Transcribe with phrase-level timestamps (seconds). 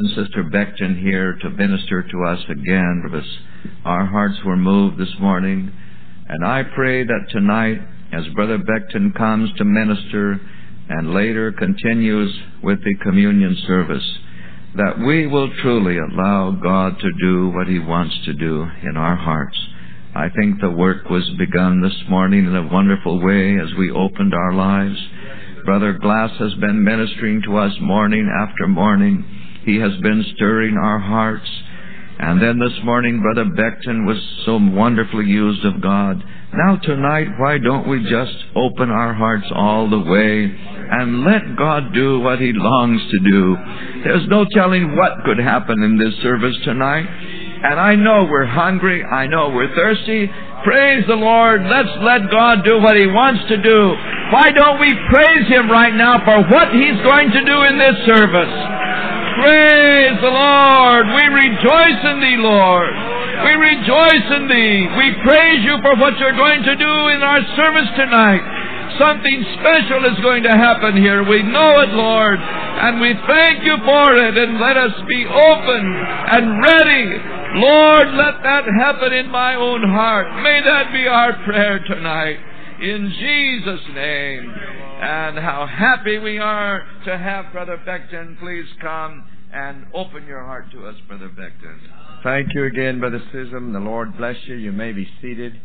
[0.00, 3.02] and Sister Becton here to minister to us again.
[3.84, 5.70] Our hearts were moved this morning.
[6.26, 10.40] And I pray that tonight, as Brother Becton comes to minister
[10.88, 14.18] and later continues with the communion service,
[14.76, 19.16] that we will truly allow God to do what He wants to do in our
[19.16, 19.58] hearts.
[20.14, 24.32] I think the work was begun this morning in a wonderful way as we opened
[24.32, 24.96] our lives.
[25.66, 29.36] Brother Glass has been ministering to us morning after morning.
[29.64, 31.48] He has been stirring our hearts.
[32.18, 36.22] And then this morning, Brother Becton was so wonderfully used of God.
[36.52, 41.94] Now tonight, why don't we just open our hearts all the way and let God
[41.94, 43.56] do what He longs to do?
[44.04, 47.06] There's no telling what could happen in this service tonight.
[47.62, 49.04] And I know we're hungry.
[49.04, 50.28] I know we're thirsty.
[50.64, 51.64] Praise the Lord.
[51.64, 53.80] Let's let God do what He wants to do.
[54.28, 57.96] Why don't we praise Him right now for what He's going to do in this
[58.04, 58.54] service?
[59.40, 61.08] Praise the Lord.
[61.16, 62.92] We rejoice in Thee, Lord.
[63.40, 64.84] We rejoice in Thee.
[65.00, 68.59] We praise You for what You're going to do in our service tonight.
[69.00, 71.24] Something special is going to happen here.
[71.24, 72.38] We know it, Lord.
[72.38, 74.36] And we thank You for it.
[74.36, 75.82] And let us be open
[76.36, 80.26] and ready Lord, let that happen in my own heart.
[80.42, 82.38] May that be our prayer tonight.
[82.80, 84.54] In Jesus' name.
[85.02, 88.38] And how happy we are to have Brother Becton.
[88.38, 91.78] Please come and open your heart to us, Brother Becton.
[92.22, 93.72] Thank you again, Brother Scism.
[93.72, 94.54] The Lord bless you.
[94.54, 95.60] You may be seated.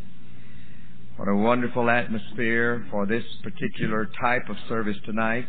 [1.16, 5.46] What a wonderful atmosphere for this particular type of service tonight.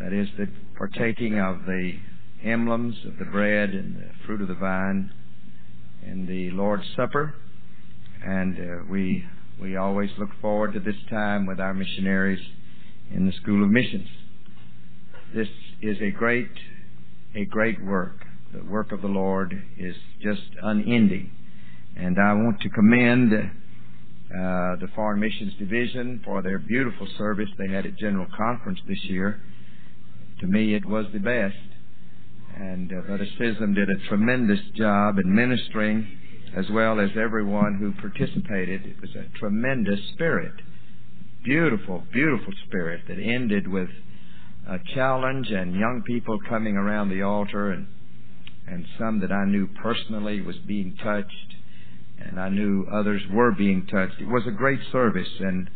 [0.00, 1.92] That is the partaking of the
[2.42, 5.12] emblems of the bread and the fruit of the vine
[6.06, 7.34] in the Lord's Supper.
[8.24, 9.26] And uh, we
[9.60, 12.40] we always look forward to this time with our missionaries
[13.14, 14.08] in the School of Missions.
[15.34, 15.48] This
[15.82, 16.48] is a great
[17.34, 18.24] a great work.
[18.54, 21.30] The work of the Lord is just unending.
[21.94, 23.32] And I want to commend
[24.30, 29.04] uh, the Foreign Missions Division for their beautiful service they had at General Conference this
[29.04, 29.40] year.
[30.40, 31.56] To me, it was the best.
[32.56, 36.06] And uh, Brother Scism did a tremendous job in ministering
[36.56, 38.86] as well as everyone who participated.
[38.86, 40.54] It was a tremendous spirit.
[41.44, 43.88] Beautiful, beautiful spirit that ended with
[44.68, 47.86] a challenge and young people coming around the altar and
[48.68, 51.54] and some that I knew personally was being touched
[52.20, 54.20] and I knew others were being touched.
[54.20, 55.70] It was a great service and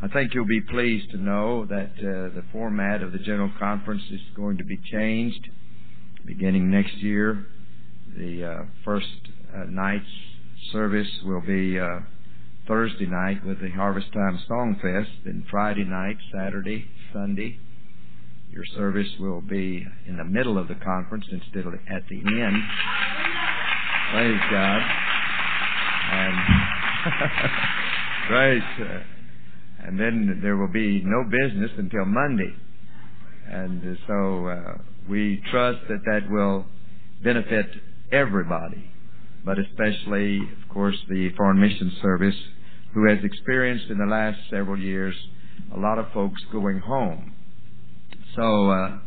[0.00, 4.02] I think you'll be pleased to know that uh, the format of the General Conference
[4.12, 5.48] is going to be changed
[6.24, 7.46] beginning next year.
[8.16, 9.06] The uh, first
[9.52, 10.04] uh, night's
[10.72, 12.00] service will be uh,
[12.68, 17.58] Thursday night with the Harvest Time Song Fest, then Friday night, Saturday, Sunday.
[18.50, 22.62] Your service will be in the middle of the conference instead of at the end.
[24.12, 25.17] Praise God.
[26.10, 26.36] And
[28.28, 28.62] great.
[28.80, 29.00] Uh,
[29.86, 32.54] and then there will be no business until Monday.
[33.50, 36.66] And so uh, we trust that that will
[37.22, 37.66] benefit
[38.12, 38.90] everybody,
[39.44, 42.36] but especially, of course, the Foreign Mission Service,
[42.94, 45.14] who has experienced in the last several years
[45.74, 47.32] a lot of folks going home.
[48.36, 48.98] So uh,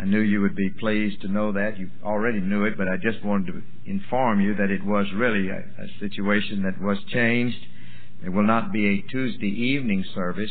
[0.00, 1.78] I knew you would be pleased to know that.
[1.78, 5.50] You already knew it, but I just wanted to inform you that it was really
[5.50, 7.58] a, a situation that was changed.
[8.22, 10.50] There will not be a Tuesday evening service.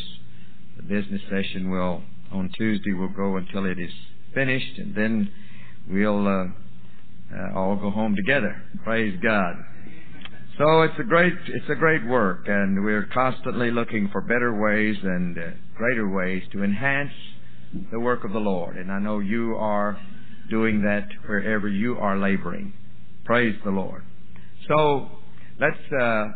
[0.76, 3.90] The business session will on Tuesday will go until it is
[4.34, 5.32] finished, and then
[5.88, 6.44] we'll uh,
[7.34, 8.62] uh, all go home together.
[8.84, 9.56] Praise God.
[10.58, 14.96] So it's a great it's a great work, and we're constantly looking for better ways
[15.02, 15.42] and uh,
[15.76, 17.12] greater ways to enhance
[17.90, 18.76] the work of the Lord.
[18.76, 19.98] And I know you are
[20.48, 22.72] doing that wherever you are laboring.
[23.24, 24.02] Praise the Lord.
[24.68, 25.08] So
[25.60, 26.26] let's uh,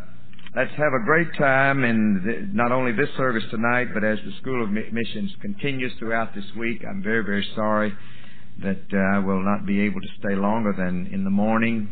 [0.56, 4.62] let's have a great time in not only this service tonight, but as the School
[4.62, 6.82] of Missions continues throughout this week.
[6.88, 7.92] I'm very, very sorry
[8.62, 11.88] that uh, I will not be able to stay longer than in the morning.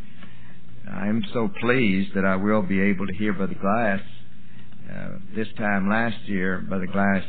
[0.89, 4.01] I'm so pleased that I will be able to hear Brother Glass.
[4.89, 7.25] Uh, this time last year, Brother Glass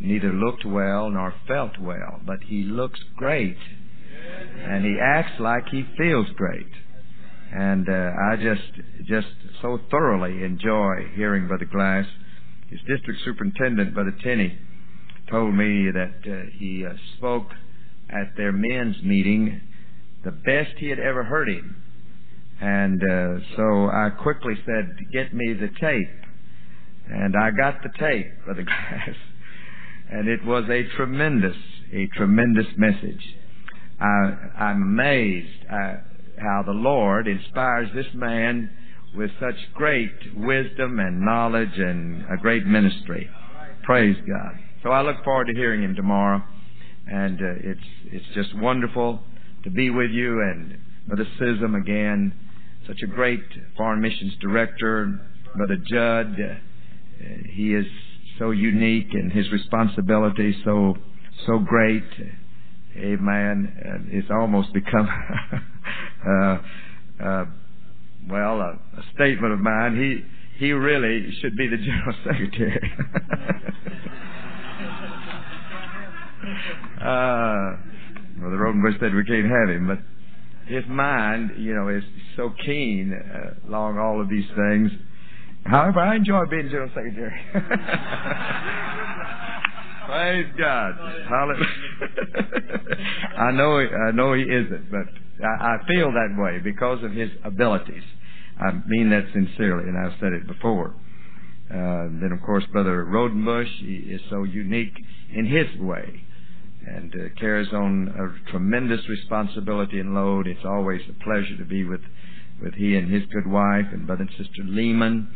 [0.00, 3.56] neither looked well nor felt well, but he looks great.
[4.64, 6.68] And he acts like he feels great.
[7.52, 9.26] And uh, I just just
[9.60, 12.06] so thoroughly enjoy hearing Brother Glass.
[12.68, 14.56] His district superintendent, Brother Tenney,
[15.28, 17.48] told me that uh, he uh, spoke
[18.08, 19.60] at their men's meeting
[20.24, 21.76] the best he had ever heard him.
[22.60, 26.08] And uh, so I quickly said, "Get me the tape."
[27.08, 29.16] And I got the tape, Brother Glass,
[30.10, 31.56] and it was a tremendous,
[31.92, 33.36] a tremendous message.
[34.00, 34.04] I,
[34.58, 35.94] I'm amazed uh,
[36.38, 38.70] how the Lord inspires this man
[39.14, 43.28] with such great wisdom and knowledge and a great ministry.
[43.84, 44.58] Praise God.
[44.82, 46.42] So I look forward to hearing him tomorrow,
[47.06, 49.20] and uh, it's it's just wonderful
[49.64, 52.32] to be with you and Brother Scism again,
[52.86, 53.42] such a great
[53.76, 55.20] foreign missions director,
[55.56, 56.36] Brother Judd.
[56.40, 56.54] Uh,
[57.52, 57.86] he is
[58.40, 60.96] so unique and his responsibility so
[61.46, 62.02] so great.
[62.96, 63.72] Amen.
[63.78, 65.08] Uh, it's almost become
[66.26, 66.58] uh,
[67.22, 67.44] uh,
[68.28, 69.94] well a, a statement of mine.
[69.96, 70.24] He
[70.64, 72.92] he really should be the general secretary.
[77.00, 77.76] uh,
[78.40, 79.98] well, the Rodenbush said we can't have him, but
[80.66, 82.02] his mind, you know, is
[82.36, 84.90] so keen uh, along all of these things.
[85.64, 87.40] However, I enjoy being general secretary.
[90.06, 90.92] Praise God.
[91.28, 91.66] Hallelujah.
[93.38, 95.06] I know, I know he isn't, but
[95.44, 98.02] I, I feel that way because of his abilities.
[98.58, 100.94] I mean that sincerely, and I've said it before.
[101.70, 104.94] Uh, then, of course, Brother Rodenbush he is so unique
[105.32, 106.24] in his way
[106.86, 110.46] and uh, carries on a tremendous responsibility and load.
[110.46, 112.00] It's always a pleasure to be with,
[112.62, 115.28] with he and his good wife and Brother and Sister Lehman.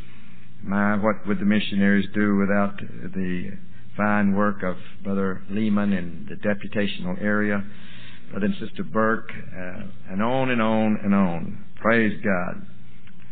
[0.62, 3.50] My, what would the missionaries do without the
[3.96, 7.64] fine work of Brother Lehman in the deputational area?
[8.30, 11.64] Brother and Sister Burke, uh, and on and on and on.
[11.76, 12.66] Praise God.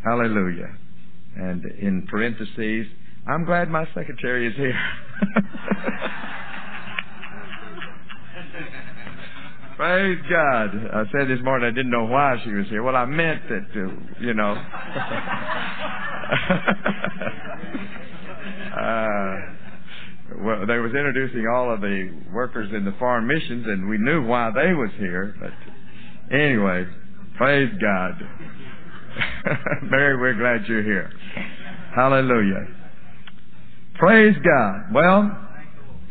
[0.05, 0.77] Hallelujah.
[1.37, 2.87] And in parentheses,
[3.27, 4.79] I'm glad my secretary is here.
[9.77, 10.71] Praise God.
[10.93, 12.83] I said this morning I didn't know why she was here.
[12.83, 13.89] Well, I meant that, uh,
[14.21, 14.53] you know.
[18.79, 19.37] uh,
[20.45, 24.23] well, they was introducing all of the workers in the foreign missions, and we knew
[24.27, 25.35] why they was here.
[25.41, 25.53] But
[26.35, 26.87] anyway,
[27.39, 28.21] praise God.
[29.91, 31.11] Mary, we're glad you're here.
[31.95, 32.67] Hallelujah.
[33.99, 34.93] Praise God.
[34.93, 35.49] Well,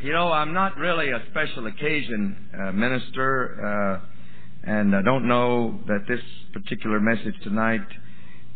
[0.03, 5.79] you know, I'm not really a special occasion uh, minister, uh, and I don't know
[5.87, 6.19] that this
[6.53, 7.85] particular message tonight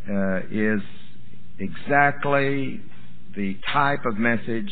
[0.10, 0.82] uh, is
[1.60, 2.82] exactly
[3.36, 4.72] the type of message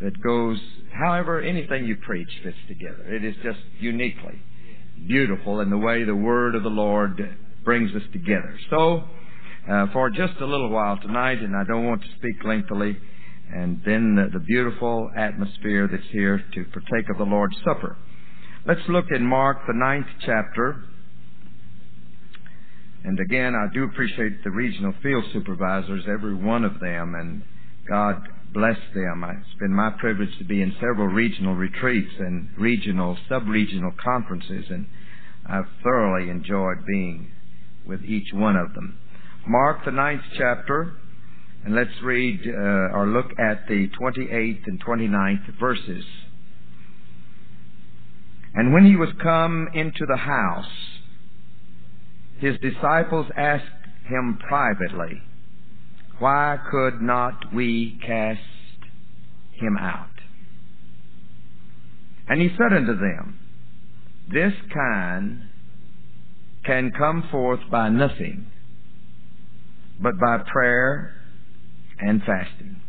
[0.00, 0.58] that goes,
[0.92, 3.12] however, anything you preach fits together.
[3.12, 4.40] It is just uniquely
[5.08, 8.56] beautiful in the way the Word of the Lord brings us together.
[8.70, 9.04] So,
[9.68, 12.96] uh, for just a little while tonight, and I don't want to speak lengthily,
[13.54, 17.96] and then the, the beautiful atmosphere that's here to partake of the Lord's Supper.
[18.66, 20.84] Let's look in Mark, the ninth chapter.
[23.02, 27.42] And again, I do appreciate the regional field supervisors, every one of them, and
[27.88, 28.16] God
[28.52, 29.24] bless them.
[29.24, 34.86] It's been my privilege to be in several regional retreats and regional, sub-regional conferences, and
[35.46, 37.32] I've thoroughly enjoyed being
[37.86, 38.98] with each one of them.
[39.46, 40.99] Mark, the ninth chapter,
[41.64, 46.04] and let's read uh, or look at the 28th and 29th verses.
[48.54, 50.64] And when he was come into the house,
[52.38, 53.64] his disciples asked
[54.08, 55.22] him privately,
[56.18, 58.40] Why could not we cast
[59.52, 60.08] him out?
[62.28, 63.38] And he said unto them,
[64.32, 65.42] This kind
[66.64, 68.46] can come forth by nothing
[70.00, 71.19] but by prayer
[72.00, 72.80] and fasting.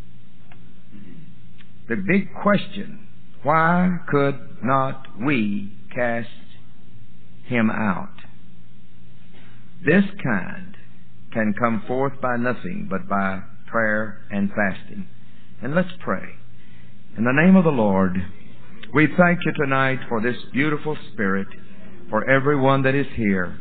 [1.89, 3.07] The big question,
[3.43, 6.29] why could not we cast
[7.45, 8.13] him out?
[9.85, 10.77] This kind
[11.33, 15.07] can come forth by nothing but by prayer and fasting.
[15.61, 16.23] And let's pray.
[17.17, 18.15] In the name of the Lord,
[18.93, 21.47] we thank you tonight for this beautiful spirit,
[22.09, 23.57] for everyone that is here.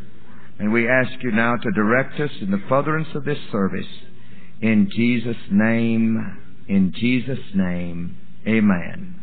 [0.58, 3.86] And we ask you now to direct us in the furtherance of this service.
[4.60, 6.36] In Jesus' name,
[6.68, 9.20] in Jesus' name, amen.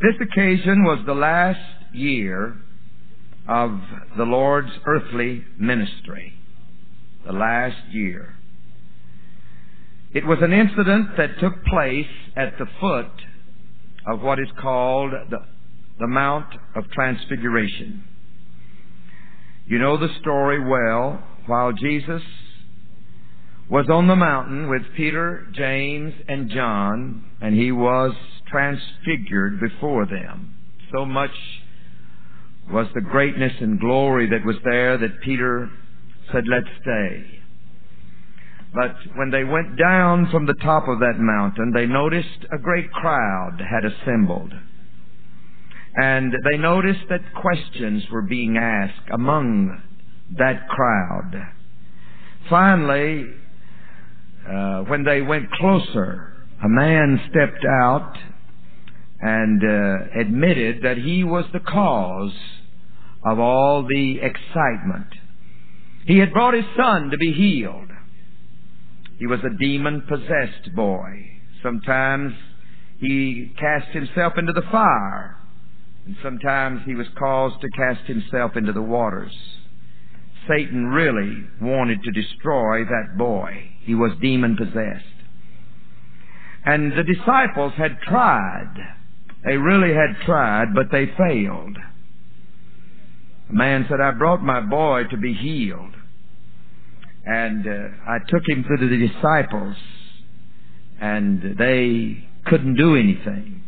[0.00, 1.60] This occasion was the last
[1.92, 2.56] year
[3.48, 3.80] of
[4.16, 6.34] the Lord's earthly ministry.
[7.24, 8.34] The last year.
[10.12, 13.12] It was an incident that took place at the foot
[14.06, 15.38] of what is called the,
[16.00, 18.02] the Mount of Transfiguration.
[19.66, 21.22] You know the story well.
[21.46, 22.22] While Jesus
[23.72, 28.12] was on the mountain with Peter, James, and John, and he was
[28.46, 30.54] transfigured before them.
[30.94, 31.30] So much
[32.70, 35.70] was the greatness and glory that was there that Peter
[36.30, 37.40] said, let's stay.
[38.74, 42.92] But when they went down from the top of that mountain, they noticed a great
[42.92, 44.52] crowd had assembled.
[45.94, 49.80] And they noticed that questions were being asked among
[50.36, 51.54] that crowd.
[52.50, 53.28] Finally,
[54.48, 56.32] uh, when they went closer,
[56.62, 58.16] a man stepped out
[59.20, 62.32] and uh, admitted that he was the cause
[63.24, 65.06] of all the excitement.
[66.06, 67.88] He had brought his son to be healed.
[69.18, 71.26] He was a demon possessed boy.
[71.62, 72.32] Sometimes
[72.98, 75.36] he cast himself into the fire,
[76.04, 79.32] and sometimes he was caused to cast himself into the waters.
[80.48, 83.70] Satan really wanted to destroy that boy.
[83.84, 85.04] He was demon possessed.
[86.64, 88.74] And the disciples had tried.
[89.44, 91.76] They really had tried, but they failed.
[93.48, 95.94] The man said, I brought my boy to be healed.
[97.24, 99.76] And uh, I took him to the disciples,
[101.00, 103.62] and they couldn't do anything.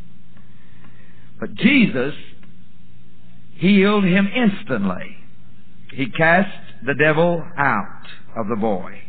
[1.39, 2.15] But Jesus
[3.57, 5.17] healed him instantly.
[5.93, 9.01] He cast the devil out of the boy.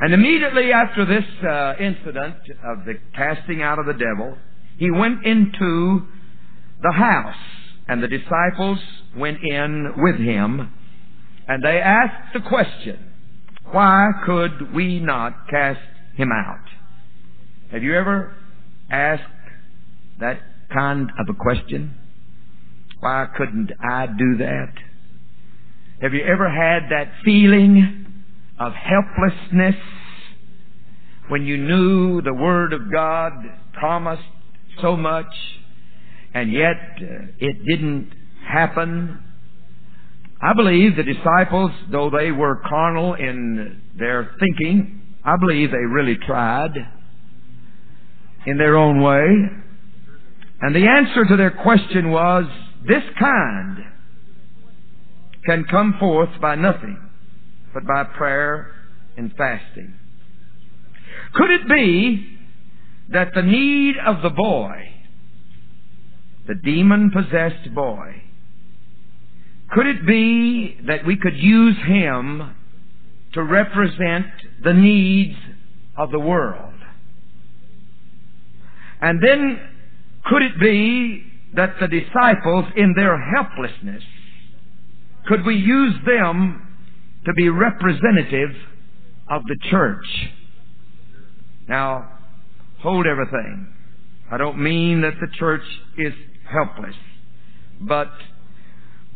[0.00, 4.36] And immediately after this uh, incident of the casting out of the devil,
[4.78, 6.06] he went into
[6.82, 7.34] the house,
[7.88, 8.78] and the disciples
[9.16, 10.70] went in with him,
[11.48, 12.98] and they asked the question,
[13.72, 15.80] why could we not cast
[16.16, 16.64] him out?
[17.72, 18.34] Have you ever
[18.90, 19.22] asked
[20.20, 20.40] that
[20.72, 21.94] kind of a question?
[23.00, 24.72] Why couldn't I do that?
[26.00, 28.06] Have you ever had that feeling
[28.58, 29.76] of helplessness
[31.28, 33.32] when you knew the Word of God
[33.72, 34.22] promised
[34.80, 35.32] so much
[36.34, 38.12] and yet uh, it didn't
[38.46, 39.22] happen
[40.40, 46.16] I believe the disciples, though they were carnal in their thinking, I believe they really
[46.26, 46.72] tried
[48.44, 49.24] in their own way.
[50.60, 52.44] And the answer to their question was,
[52.86, 53.78] this kind
[55.46, 56.98] can come forth by nothing
[57.72, 58.72] but by prayer
[59.16, 59.94] and fasting.
[61.34, 62.38] Could it be
[63.12, 64.82] that the need of the boy,
[66.46, 68.22] the demon possessed boy,
[69.70, 72.54] could it be that we could use him
[73.34, 74.26] to represent
[74.62, 75.36] the needs
[75.96, 76.72] of the world?
[79.00, 79.60] And then
[80.24, 81.24] could it be
[81.54, 84.02] that the disciples in their helplessness,
[85.26, 86.66] could we use them
[87.24, 88.50] to be representative
[89.28, 90.06] of the church?
[91.68, 92.10] Now,
[92.80, 93.74] hold everything.
[94.30, 95.62] I don't mean that the church
[95.98, 96.12] is
[96.48, 96.94] helpless,
[97.80, 98.10] but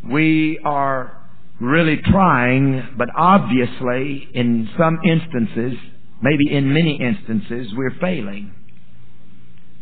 [0.08, 1.16] we are
[1.60, 5.78] really trying, but obviously in some instances,
[6.22, 8.54] maybe in many instances, we're failing.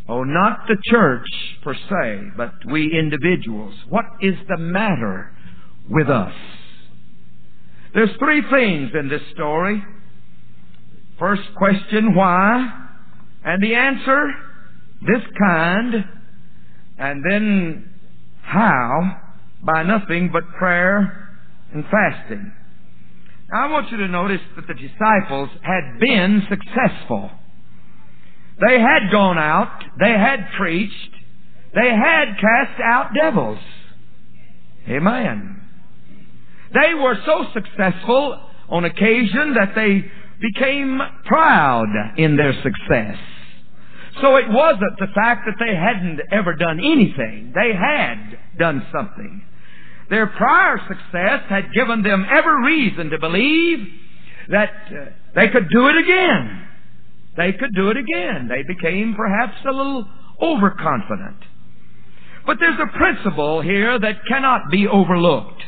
[0.08, 1.26] Oh, not the church
[1.62, 3.74] per se, but we individuals.
[3.88, 5.32] What is the matter
[5.88, 6.32] with us?
[7.94, 9.82] There's three things in this story.
[11.18, 12.86] First question, why?
[13.44, 14.30] And the answer,
[15.00, 16.04] this kind.
[16.98, 17.90] And then,
[18.42, 19.22] how?
[19.62, 21.28] by nothing but prayer
[21.72, 22.52] and fasting.
[23.50, 27.30] Now I want you to notice that the disciples had been successful.
[28.66, 31.10] They had gone out, they had preached,
[31.74, 33.58] they had cast out devils.
[34.88, 35.57] Amen.
[36.74, 40.04] They were so successful on occasion that they
[40.40, 43.16] became proud in their success.
[44.20, 47.52] So it wasn't the fact that they hadn't ever done anything.
[47.54, 49.44] They had done something.
[50.10, 53.86] Their prior success had given them every reason to believe
[54.48, 56.66] that uh, they could do it again.
[57.36, 58.48] They could do it again.
[58.48, 60.08] They became perhaps a little
[60.42, 61.36] overconfident.
[62.46, 65.62] But there's a principle here that cannot be overlooked.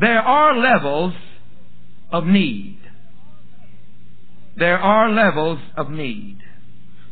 [0.00, 1.14] There are levels
[2.10, 2.78] of need.
[4.56, 6.38] There are levels of need.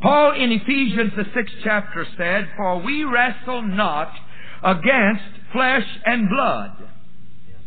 [0.01, 4.13] Paul in Ephesians the sixth chapter said, For we wrestle not
[4.63, 6.89] against flesh and blood.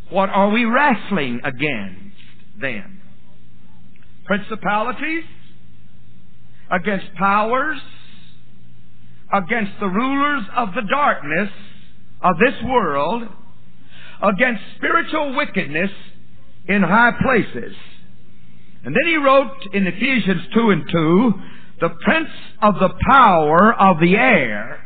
[0.10, 2.16] What are we wrestling against
[2.60, 3.02] then?
[4.26, 5.24] Principalities,
[6.70, 7.80] against powers,
[9.34, 11.50] against the rulers of the darkness
[12.22, 13.24] of this world,
[14.22, 15.92] against spiritual wickedness
[16.68, 17.76] in high places.
[18.84, 21.34] And then he wrote in Ephesians 2 and 2,
[21.82, 22.30] the prince
[22.62, 24.84] of the power of the air,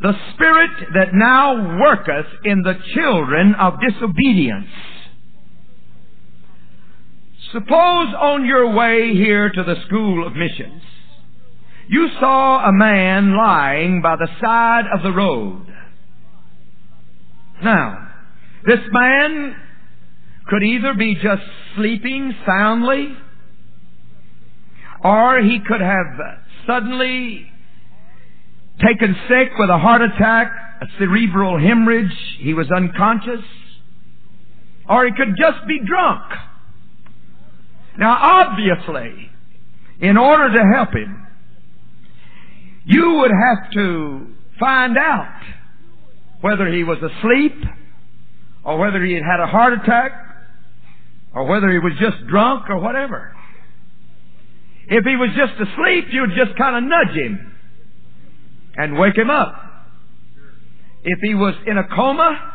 [0.00, 4.66] the spirit that now worketh in the children of disobedience.
[7.52, 10.82] Suppose on your way here to the school of missions,
[11.88, 15.66] you saw a man lying by the side of the road.
[17.62, 18.11] Now,
[18.66, 19.56] this man
[20.48, 21.42] could either be just
[21.76, 23.16] sleeping soundly,
[25.02, 27.50] or he could have suddenly
[28.80, 33.44] taken sick with a heart attack, a cerebral hemorrhage, he was unconscious,
[34.88, 36.22] or he could just be drunk.
[37.98, 39.30] Now obviously,
[40.00, 41.26] in order to help him,
[42.84, 44.26] you would have to
[44.58, 45.40] find out
[46.40, 47.54] whether he was asleep,
[48.64, 50.12] or whether he had had a heart attack,
[51.34, 53.34] or whether he was just drunk, or whatever.
[54.88, 57.52] If he was just asleep, you'd just kind of nudge him
[58.76, 59.54] and wake him up.
[61.04, 62.52] If he was in a coma,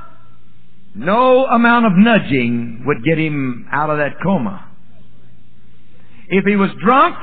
[0.96, 4.70] no amount of nudging would get him out of that coma.
[6.30, 7.16] If he was drunk,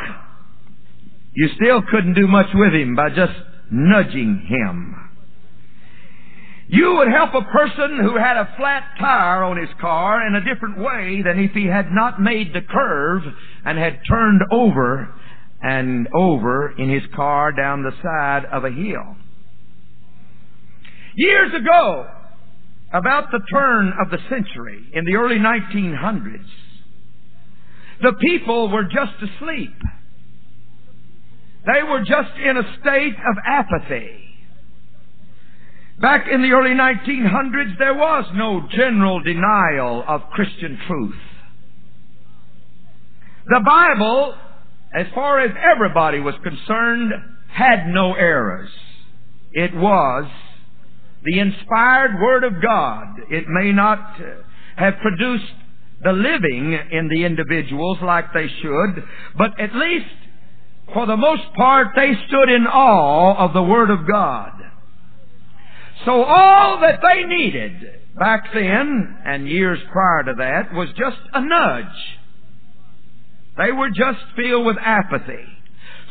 [1.34, 3.32] you still couldn't do much with him by just
[3.70, 5.03] nudging him.
[6.68, 10.44] You would help a person who had a flat tire on his car in a
[10.44, 13.22] different way than if he had not made the curve
[13.64, 15.14] and had turned over
[15.62, 19.16] and over in his car down the side of a hill.
[21.16, 22.06] Years ago,
[22.92, 26.46] about the turn of the century, in the early 1900s,
[28.02, 29.76] the people were just asleep.
[31.66, 34.23] They were just in a state of apathy.
[36.00, 41.14] Back in the early 1900s, there was no general denial of Christian truth.
[43.46, 44.34] The Bible,
[44.94, 47.12] as far as everybody was concerned,
[47.48, 48.70] had no errors.
[49.52, 50.24] It was
[51.22, 53.06] the inspired Word of God.
[53.30, 54.24] It may not uh,
[54.76, 55.52] have produced
[56.02, 59.04] the living in the individuals like they should,
[59.38, 60.06] but at least
[60.92, 64.50] for the most part they stood in awe of the Word of God.
[66.04, 71.40] So all that they needed back then and years prior to that was just a
[71.40, 72.18] nudge.
[73.56, 75.44] They were just filled with apathy.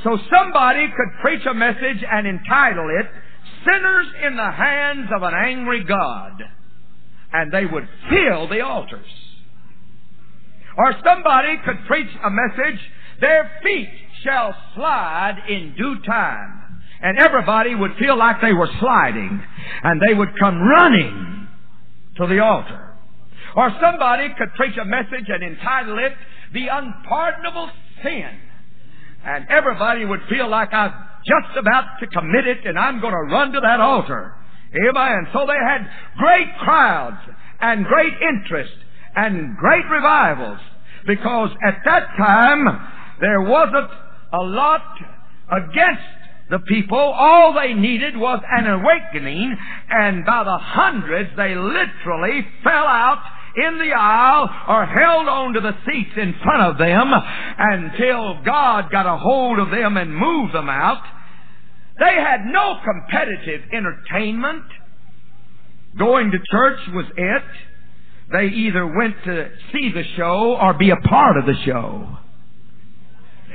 [0.04, 3.08] So somebody could preach a message and entitle it,
[3.66, 6.42] Sinners in the Hands of an Angry God.
[7.32, 9.06] And they would fill the altars.
[10.78, 12.80] Or somebody could preach a message,
[13.22, 13.90] Their feet
[14.24, 16.63] shall slide in due time
[17.04, 19.44] and everybody would feel like they were sliding,
[19.84, 21.48] and they would come running
[22.18, 22.96] to the altar.
[23.56, 26.14] Or somebody could preach a message and entitle it,
[26.54, 27.70] The Unpardonable
[28.02, 28.40] Sin.
[29.26, 30.94] And everybody would feel like I'm
[31.26, 34.36] just about to commit it and I'm going to run to that altar.
[34.74, 35.28] Amen.
[35.34, 35.88] So they had
[36.18, 37.20] great crowds
[37.62, 38.74] and great interest
[39.16, 40.60] and great revivals
[41.06, 42.66] because at that time
[43.22, 43.92] there wasn't
[44.34, 44.82] a lot
[45.52, 46.23] against
[46.54, 49.58] the people, all they needed was an awakening,
[49.90, 53.24] and by the hundreds they literally fell out
[53.58, 57.12] in the aisle or held on to the seats in front of them
[57.58, 61.02] until God got a hold of them and moved them out.
[62.00, 64.66] They had no competitive entertainment.
[65.98, 67.44] Going to church was it.
[68.32, 72.18] They either went to see the show or be a part of the show.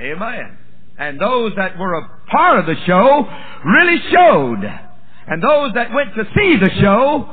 [0.00, 0.58] Amen.
[0.98, 3.28] And those that were a part of the show
[3.64, 4.64] really showed.
[5.28, 7.30] And those that went to see the show,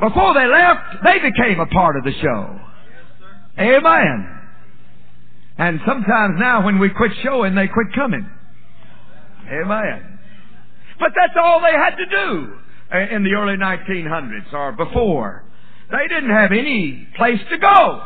[0.00, 2.60] before they left, they became a part of the show.
[3.58, 4.40] Amen.
[5.56, 8.28] And sometimes now when we quit showing, they quit coming.
[9.46, 10.18] Amen.
[10.98, 12.58] But that's all they had to do
[13.14, 15.44] in the early 1900s or before.
[15.90, 18.02] They didn't have any place to go.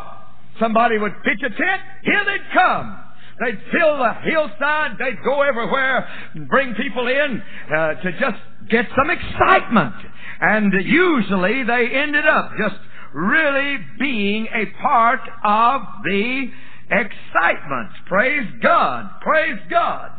[0.61, 3.04] Somebody would pitch a tent, here they'd come.
[3.40, 4.98] They'd fill the hillside.
[4.98, 8.38] They'd go everywhere and bring people in uh, to just
[8.70, 9.94] get some excitement.
[10.40, 12.77] And usually they ended up just
[13.14, 16.51] really being a part of the
[16.90, 17.90] excitement.
[18.07, 19.11] Praise God.
[19.20, 20.11] Praise God.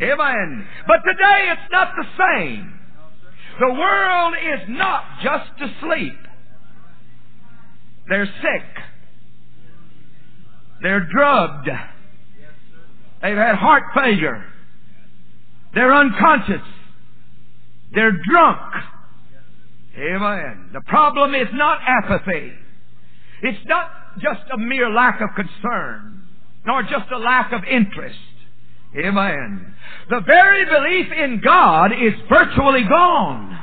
[0.00, 0.66] Amen.
[0.86, 2.72] But today it's not the same.
[3.58, 6.18] The world is not just asleep.
[8.08, 8.84] They're sick.
[10.82, 11.70] They're drugged.
[13.26, 14.44] They've had heart failure.
[15.74, 16.62] They're unconscious.
[17.92, 18.72] They're drunk.
[19.98, 20.70] Amen.
[20.72, 22.52] The problem is not apathy.
[23.42, 26.22] It's not just a mere lack of concern,
[26.66, 28.16] nor just a lack of interest.
[28.96, 29.74] Amen.
[30.08, 33.58] The very belief in God is virtually gone.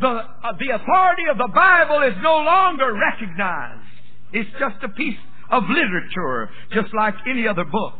[0.00, 3.82] The, uh, the authority of the Bible is no longer recognized.
[4.32, 5.18] It's just a piece
[5.50, 7.94] of literature, just like any other book.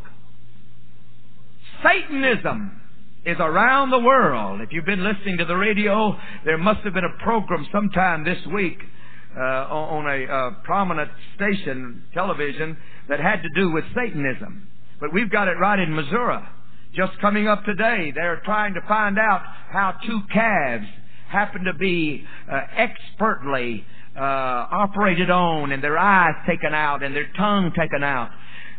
[1.83, 2.81] Satanism
[3.25, 4.61] is around the world.
[4.61, 8.39] If you've been listening to the radio, there must have been a program sometime this
[8.53, 8.77] week
[9.35, 12.77] uh, on a uh, prominent station, television,
[13.09, 14.67] that had to do with Satanism.
[14.99, 16.39] But we've got it right in Missouri.
[16.95, 20.87] Just coming up today, they're trying to find out how two calves
[21.29, 23.85] happen to be uh, expertly
[24.17, 28.31] uh, operated on and their eyes taken out and their tongue taken out.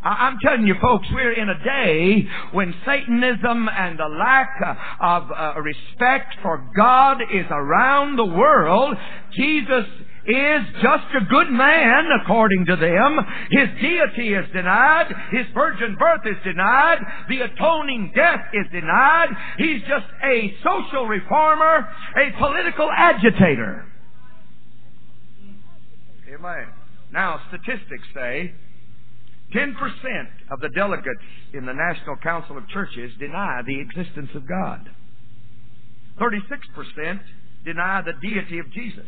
[0.03, 5.61] I'm telling you folks, we're in a day when Satanism and the lack of uh,
[5.61, 8.97] respect for God is around the world.
[9.33, 9.87] Jesus
[10.25, 13.19] is just a good man according to them.
[13.51, 15.13] His deity is denied.
[15.33, 16.99] His virgin birth is denied.
[17.29, 19.29] The atoning death is denied.
[19.57, 23.88] He's just a social reformer, a political agitator.
[26.35, 26.69] Amen.
[27.13, 28.53] Now, statistics say
[29.55, 29.73] 10%
[30.51, 34.91] of the delegates in the National Council of Churches deny the existence of God.
[36.21, 37.21] 36%
[37.65, 39.07] deny the deity of Jesus.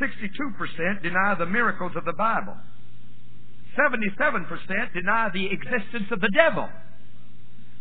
[0.00, 2.56] 62% deny the miracles of the Bible.
[3.78, 6.68] 77% deny the existence of the devil.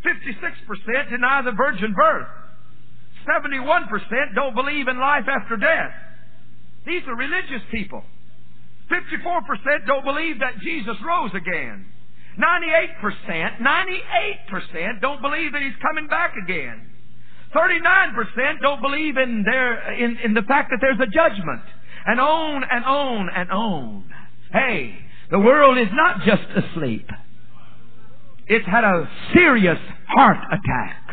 [0.06, 2.28] 56% deny the virgin birth.
[3.28, 5.92] 71% don't believe in life after death.
[6.86, 8.04] These are religious people.
[8.92, 11.86] 54% don't believe that Jesus rose again.
[12.38, 16.90] 98%, 98% don't believe that He's coming back again.
[17.56, 21.62] 39% don't believe in, their, in, in the fact that there's a judgment.
[22.06, 24.04] And on and on and on.
[24.52, 24.96] Hey,
[25.32, 27.08] the world is not just asleep.
[28.48, 31.04] It's had a serious heart attack.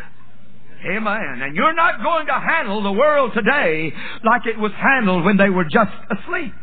[0.85, 1.41] Amen.
[1.43, 5.49] And you're not going to handle the world today like it was handled when they
[5.49, 6.53] were just asleep.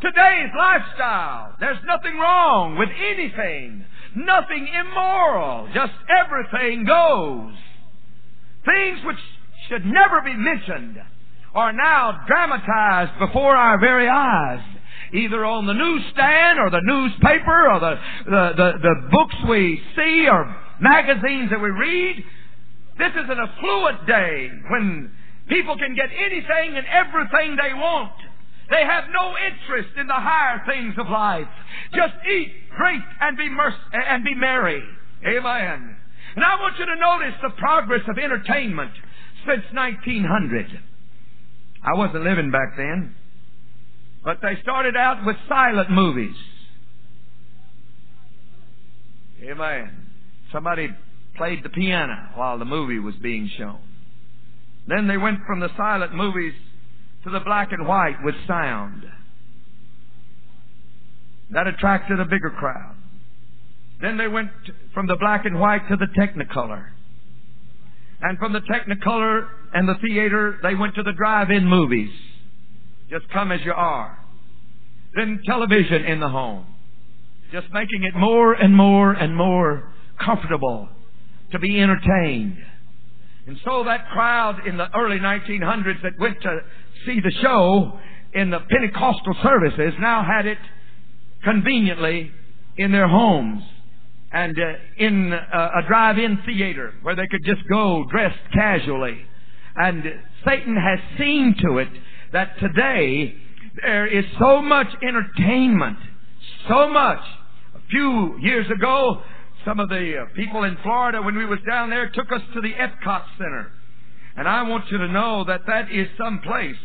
[0.00, 3.84] Today's lifestyle, there's nothing wrong with anything.
[4.16, 5.68] Nothing immoral.
[5.74, 7.52] Just everything goes.
[8.64, 9.18] Things which
[9.68, 10.96] should never be mentioned
[11.54, 14.64] are now dramatized before our very eyes.
[15.12, 20.28] Either on the newsstand or the newspaper or the, the, the, the books we see
[20.30, 22.24] or magazines that we read.
[22.98, 25.10] This is an affluent day when
[25.48, 28.12] people can get anything and everything they want.
[28.70, 31.48] They have no interest in the higher things of life.
[31.92, 34.82] Just eat, drink, and be merc- and be merry.
[35.26, 35.96] Amen.
[36.36, 38.92] And I want you to notice the progress of entertainment
[39.46, 40.80] since 1900.
[41.82, 43.16] I wasn't living back then.
[44.22, 46.36] But they started out with silent movies.
[49.42, 49.90] Amen.
[50.52, 50.90] Somebody
[51.36, 53.80] played the piano while the movie was being shown.
[54.86, 56.54] Then they went from the silent movies
[57.24, 59.04] to the black and white with sound.
[61.50, 62.94] That attracted a bigger crowd.
[64.00, 64.50] Then they went
[64.94, 66.86] from the black and white to the Technicolor.
[68.22, 72.10] And from the Technicolor and the theater, they went to the drive-in movies.
[73.10, 74.18] Just come as you are.
[75.14, 76.66] Then television in the home.
[77.52, 79.92] Just making it more and more and more
[80.24, 80.88] comfortable
[81.50, 82.56] to be entertained.
[83.46, 86.60] And so that crowd in the early 1900s that went to
[87.06, 87.98] see the show
[88.32, 90.58] in the Pentecostal services now had it
[91.42, 92.30] conveniently
[92.76, 93.62] in their homes
[94.32, 99.18] and uh, in uh, a drive-in theater where they could just go dressed casually.
[99.76, 100.04] And
[100.46, 101.88] Satan has seen to it
[102.32, 103.34] that today
[103.82, 105.98] there is so much entertainment,
[106.68, 107.20] so much.
[107.74, 109.22] A few years ago,
[109.64, 112.60] some of the uh, people in Florida, when we was down there, took us to
[112.60, 113.72] the Epcot Center.
[114.36, 116.76] And I want you to know that that is some place.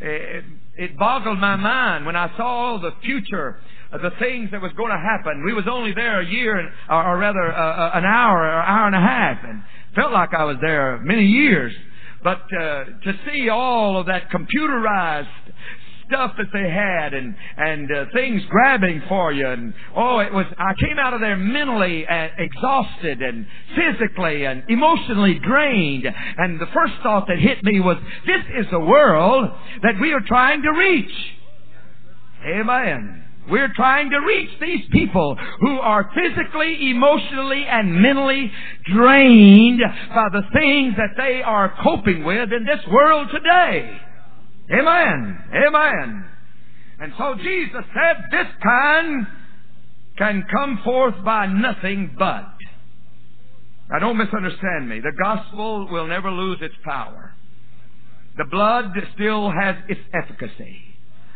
[0.00, 0.44] It,
[0.76, 3.60] it boggled my mind when I saw the future
[3.92, 5.44] the things that was going to happen.
[5.44, 9.00] We was only there a year, or, rather, uh, an hour, or hour and a
[9.00, 9.62] half, and
[9.94, 11.74] felt like I was there many years.
[12.24, 15.26] But uh, to see all of that computerized
[16.12, 20.44] stuff that they had and and uh, things grabbing for you and oh it was
[20.58, 26.06] I came out of there mentally uh, exhausted and physically and emotionally drained.
[26.36, 27.96] And the first thought that hit me was
[28.26, 29.50] this is the world
[29.82, 31.14] that we are trying to reach.
[32.46, 33.18] Amen.
[33.50, 38.52] We're trying to reach these people who are physically, emotionally, and mentally
[38.84, 39.80] drained
[40.14, 44.00] by the things that they are coping with in this world today.
[44.70, 45.38] Amen.
[45.54, 46.24] Amen.
[47.00, 49.26] And so Jesus said, this kind
[50.16, 52.54] can come forth by nothing but.
[53.90, 55.00] Now don't misunderstand me.
[55.00, 57.34] The gospel will never lose its power.
[58.36, 60.78] The blood still has its efficacy.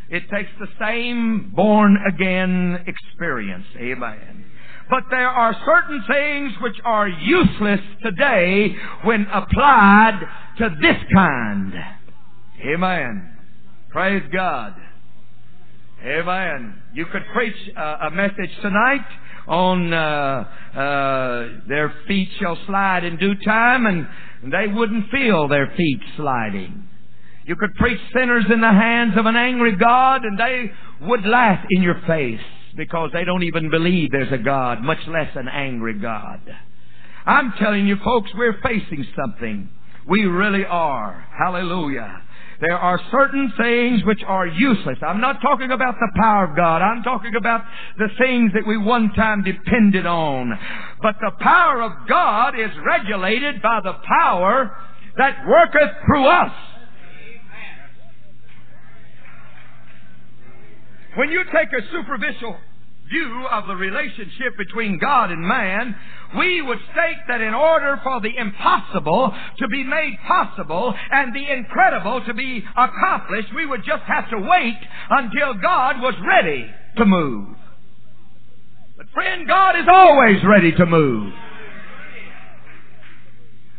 [0.08, 3.66] It takes the same born again experience.
[3.76, 4.44] Amen.
[4.88, 10.20] But there are certain things which are useless today when applied
[10.58, 11.74] to this kind.
[12.60, 13.36] Amen.
[13.90, 14.74] Praise God.
[16.02, 16.74] Amen.
[16.94, 19.06] You could preach uh, a message tonight
[19.48, 20.44] on uh,
[20.78, 24.06] uh, their feet shall slide in due time, and
[24.52, 26.88] they wouldn't feel their feet sliding.
[27.46, 31.64] You could preach sinners in the hands of an angry God, and they would laugh
[31.70, 32.40] in your face
[32.76, 36.40] because they don't even believe there's a God, much less an angry God.
[37.24, 39.68] I'm telling you folks, we're facing something.
[40.08, 41.26] We really are.
[41.36, 42.22] Hallelujah.
[42.60, 44.98] There are certain things which are useless.
[45.06, 46.80] I'm not talking about the power of God.
[46.80, 47.62] I'm talking about
[47.98, 50.58] the things that we one time depended on.
[51.02, 54.74] But the power of God is regulated by the power
[55.18, 56.52] that worketh through us.
[61.16, 62.56] When you take a superficial
[63.08, 65.94] view of the relationship between God and man,
[66.36, 71.52] we would state that in order for the impossible to be made possible and the
[71.52, 74.78] incredible to be accomplished, we would just have to wait
[75.10, 76.66] until God was ready
[76.96, 77.56] to move.
[78.96, 81.32] But friend, God is always ready to move.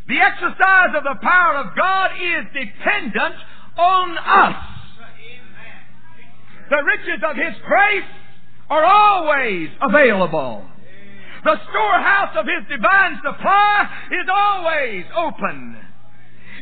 [0.08, 3.36] The exercise of the power of God is dependent
[3.78, 4.64] on us.
[6.70, 8.04] The riches of His grace
[8.70, 10.66] are always available.
[11.44, 15.78] The storehouse of His divine supply is always open.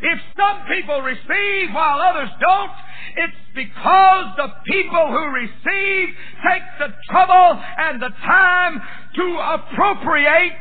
[0.02, 2.72] If some people receive while others don't,
[3.18, 6.10] it's because the people who receive
[6.44, 8.82] take the trouble and the time
[9.16, 10.60] to appropriate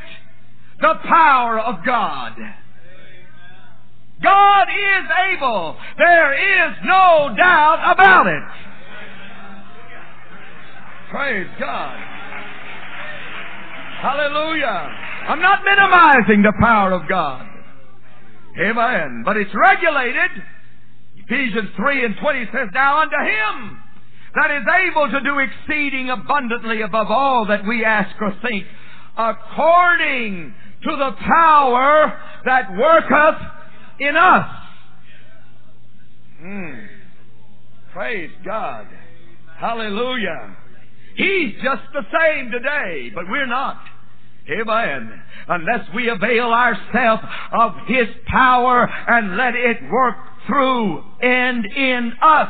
[0.81, 2.33] the power of God.
[4.23, 5.77] God is able.
[5.99, 8.74] There is no doubt about it.
[11.15, 11.97] Praise God.
[14.03, 14.91] Hallelujah.
[15.29, 17.47] I'm not minimizing the power of God.
[18.59, 19.23] Amen.
[19.25, 20.43] But it's regulated.
[21.19, 23.79] Ephesians 3 and 20 says, Now unto Him
[24.35, 28.65] that is able to do exceeding abundantly above all that we ask or think,
[29.17, 33.41] according to the power that worketh
[34.01, 34.49] in us.
[36.43, 36.89] Mm.
[37.93, 38.89] Praise God.
[39.61, 40.57] Hallelujah.
[41.15, 43.81] He's just the same today, but we're not.
[44.51, 45.23] Amen.
[45.49, 47.23] Unless we avail ourselves
[47.53, 52.49] of His power and let it work through and in us.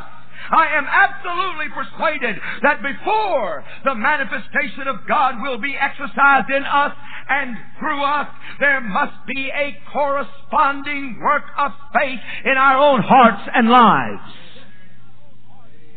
[0.50, 6.92] I am absolutely persuaded that before the manifestation of God will be exercised in us
[7.28, 8.28] and through us,
[8.60, 14.32] there must be a corresponding work of faith in our own hearts and lives.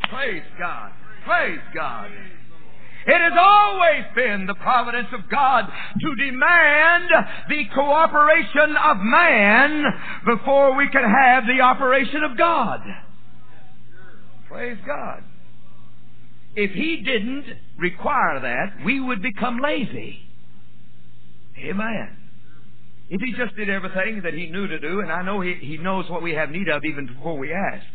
[0.10, 0.92] Praise God.
[1.26, 2.10] Praise God.
[3.08, 5.62] It has always been the providence of God
[6.02, 7.10] to demand
[7.48, 9.86] the cooperation of man
[10.26, 12.82] before we can have the operation of God.
[14.50, 15.24] Praise God.
[16.58, 17.46] If He didn't
[17.78, 20.20] require that, we would become lazy.
[21.60, 22.10] Amen.
[23.10, 25.78] If He just did everything that He knew to do, and I know He, he
[25.78, 27.86] knows what we have need of even before we ask,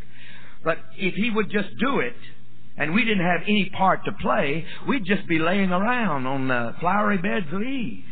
[0.64, 2.16] but if He would just do it,
[2.76, 6.74] and we didn't have any part to play, we'd just be laying around on the
[6.80, 8.04] flowery beds of ease.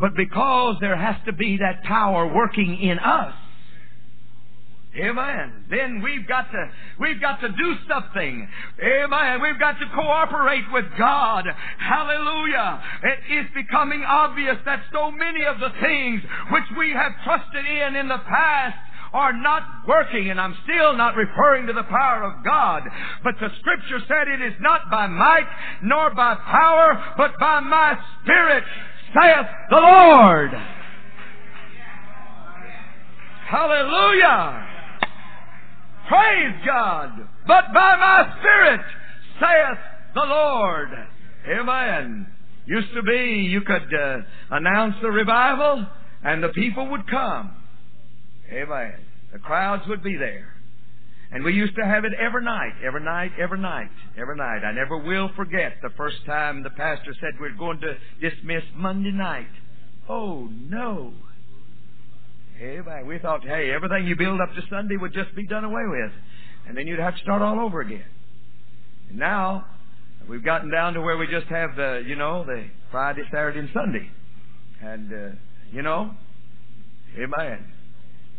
[0.00, 3.34] But because there has to be that power working in us,
[4.96, 5.64] Amen.
[5.70, 8.48] Then we've got to, we've got to do something.
[8.80, 9.42] Amen.
[9.42, 11.46] We've got to cooperate with God.
[11.78, 12.80] Hallelujah.
[13.02, 16.22] It is becoming obvious that so many of the things
[16.52, 18.78] which we have trusted in in the past
[19.14, 22.82] are not working, and I'm still not referring to the power of God.
[23.22, 25.46] But the scripture said it is not by might
[25.82, 28.64] nor by power, but by my spirit,
[29.14, 30.50] saith the Lord.
[33.48, 34.66] Hallelujah.
[36.08, 37.10] Praise God.
[37.46, 38.80] But by my spirit,
[39.38, 39.78] saith
[40.14, 40.88] the Lord.
[41.48, 42.26] Amen.
[42.66, 44.18] Used to be you could uh,
[44.50, 45.86] announce the revival
[46.24, 47.54] and the people would come.
[48.50, 49.03] Amen.
[49.34, 50.54] The crowds would be there.
[51.32, 54.60] And we used to have it every night, every night, every night, every night.
[54.64, 59.10] I never will forget the first time the pastor said we're going to dismiss Monday
[59.10, 59.48] night.
[60.08, 61.12] Oh, no.
[62.60, 63.08] Amen.
[63.08, 66.12] We thought, hey, everything you build up to Sunday would just be done away with.
[66.68, 68.04] And then you'd have to start all over again.
[69.08, 69.66] And now,
[70.28, 73.70] we've gotten down to where we just have the, you know, the Friday, Saturday, and
[73.74, 74.08] Sunday.
[74.80, 75.34] And, uh,
[75.72, 76.12] you know,
[77.18, 77.73] amen.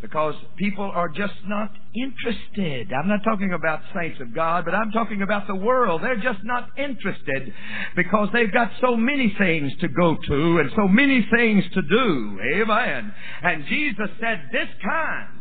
[0.05, 2.93] Because people are just not interested.
[2.93, 6.03] I'm not talking about saints of God, but I'm talking about the world.
[6.03, 7.51] They're just not interested
[7.95, 12.39] because they've got so many things to go to and so many things to do.
[12.53, 13.11] Amen.
[13.41, 15.39] And Jesus said, this kind,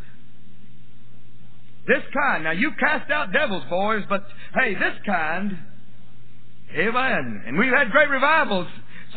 [1.86, 2.44] this kind.
[2.44, 4.24] Now you cast out devils, boys, but
[4.58, 5.58] hey, this kind,
[6.74, 7.42] amen.
[7.46, 8.68] And we've had great revivals,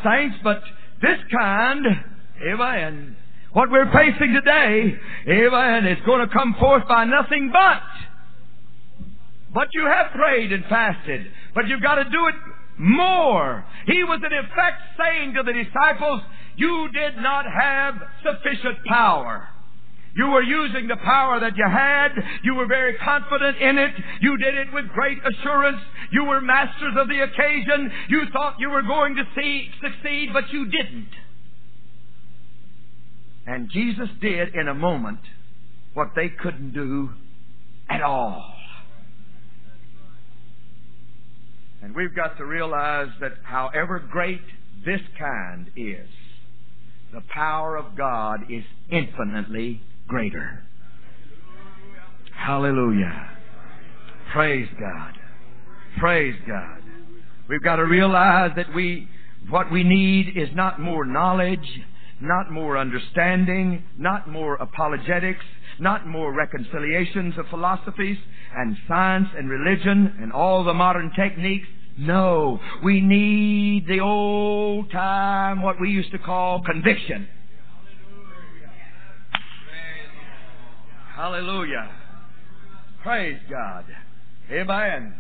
[0.04, 0.62] saints, but
[1.02, 1.86] this kind,
[2.52, 3.16] amen.
[3.58, 4.96] What we're facing today,
[5.28, 7.82] amen, is going to come forth by nothing but.
[9.52, 12.36] But you have prayed and fasted, but you've got to do it
[12.78, 13.66] more.
[13.88, 16.22] He was in effect saying to the disciples,
[16.56, 19.48] you did not have sufficient power.
[20.16, 22.10] You were using the power that you had.
[22.44, 23.96] You were very confident in it.
[24.22, 25.82] You did it with great assurance.
[26.12, 27.92] You were masters of the occasion.
[28.10, 31.10] You thought you were going to see, succeed, but you didn't.
[33.48, 35.20] And Jesus did in a moment
[35.94, 37.10] what they couldn't do
[37.90, 38.54] at all.
[41.82, 44.42] And we've got to realize that however great
[44.86, 46.08] this kind is,
[47.14, 50.64] the power of God is infinitely greater.
[52.36, 53.30] Hallelujah.
[54.34, 55.14] Praise God.
[56.00, 56.82] Praise God.
[57.48, 59.08] We've got to realize that we,
[59.50, 61.82] what we need is not more knowledge,
[62.22, 65.44] not more understanding, not more apologetics,
[65.80, 68.18] not more reconciliations of philosophies
[68.56, 71.68] and science and religion and all the modern techniques.
[72.00, 77.28] No, we need the old time, what we used to call conviction.
[81.16, 81.90] Hallelujah.
[83.02, 83.86] Praise God.
[84.52, 85.16] Amen.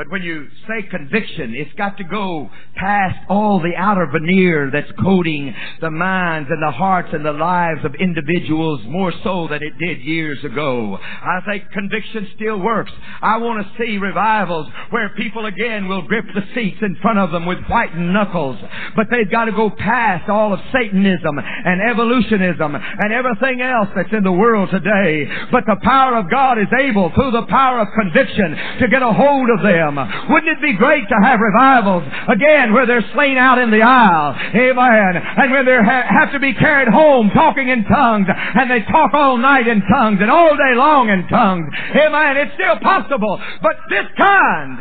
[0.00, 4.90] But when you say conviction, it's got to go past all the outer veneer that's
[5.04, 9.76] coating the minds and the hearts and the lives of individuals more so than it
[9.78, 10.96] did years ago.
[10.96, 12.90] I think conviction still works.
[13.20, 17.30] I want to see revivals where people again will grip the seats in front of
[17.30, 18.56] them with whitened knuckles.
[18.96, 24.14] But they've got to go past all of Satanism and evolutionism and everything else that's
[24.14, 25.28] in the world today.
[25.52, 29.12] But the power of God is able, through the power of conviction, to get a
[29.12, 33.58] hold of them Wouldn't it be great to have revivals again where they're slain out
[33.58, 34.34] in the aisle?
[34.34, 35.12] Amen.
[35.16, 39.14] And where they ha- have to be carried home talking in tongues and they talk
[39.14, 41.68] all night in tongues and all day long in tongues.
[41.94, 42.36] Amen.
[42.36, 44.78] It's still possible, but this kind,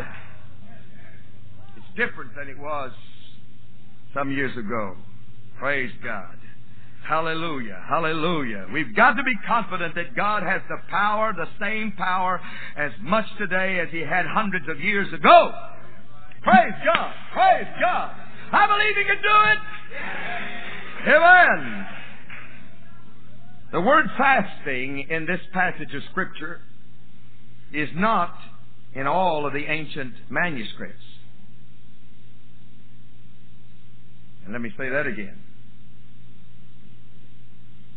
[1.78, 2.92] it's different than it was
[4.14, 4.96] some years ago.
[5.60, 6.39] Praise God.
[7.10, 7.84] Hallelujah.
[7.90, 8.68] Hallelujah.
[8.72, 12.40] We've got to be confident that God has the power, the same power,
[12.78, 15.52] as much today as He had hundreds of years ago.
[16.44, 17.14] Praise God.
[17.34, 18.12] Praise God.
[18.52, 21.16] I believe He can do it.
[21.16, 21.86] Amen.
[23.72, 26.62] The word fasting in this passage of Scripture
[27.74, 28.36] is not
[28.94, 31.02] in all of the ancient manuscripts.
[34.44, 35.49] And let me say that again.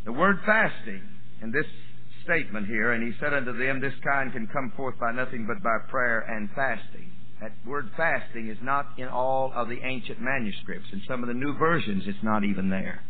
[0.05, 1.03] The word fasting
[1.43, 1.67] in this
[2.25, 5.63] statement here, and he said unto them, This kind can come forth by nothing but
[5.63, 7.11] by prayer and fasting.
[7.41, 10.87] That word fasting is not in all of the ancient manuscripts.
[10.93, 13.03] In some of the new versions, it's not even there.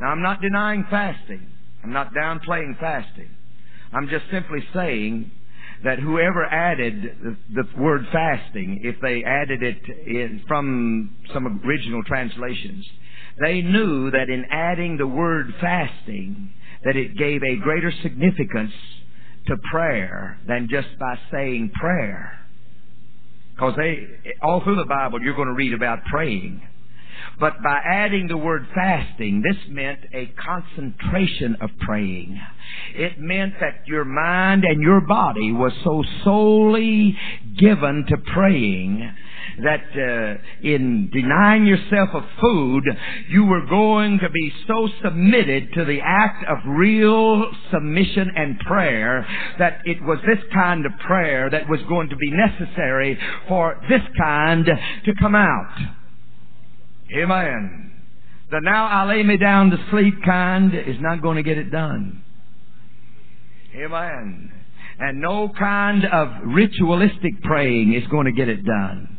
[0.00, 1.46] Now, I'm not denying fasting.
[1.84, 3.28] I'm not downplaying fasting.
[3.92, 5.30] I'm just simply saying
[5.84, 12.02] that whoever added the, the, word fasting, if they added it in, from some original
[12.04, 12.86] translations,
[13.40, 16.52] they knew that in adding the word fasting,
[16.84, 18.72] that it gave a greater significance
[19.46, 22.38] to prayer than just by saying prayer.
[23.54, 24.06] Because they,
[24.42, 26.62] all through the Bible, you're going to read about praying.
[27.38, 32.38] But by adding the word fasting, this meant a concentration of praying.
[32.94, 37.16] It meant that your mind and your body was so solely
[37.58, 39.14] given to praying
[39.62, 42.84] that uh, in denying yourself of food,
[43.28, 49.26] you were going to be so submitted to the act of real submission and prayer
[49.58, 54.02] that it was this kind of prayer that was going to be necessary for this
[54.18, 55.76] kind to come out.
[57.16, 57.92] Amen.
[58.50, 61.70] The now I lay me down to sleep kind is not going to get it
[61.70, 62.22] done.
[63.76, 64.52] Amen.
[64.98, 69.18] And no kind of ritualistic praying is going to get it done.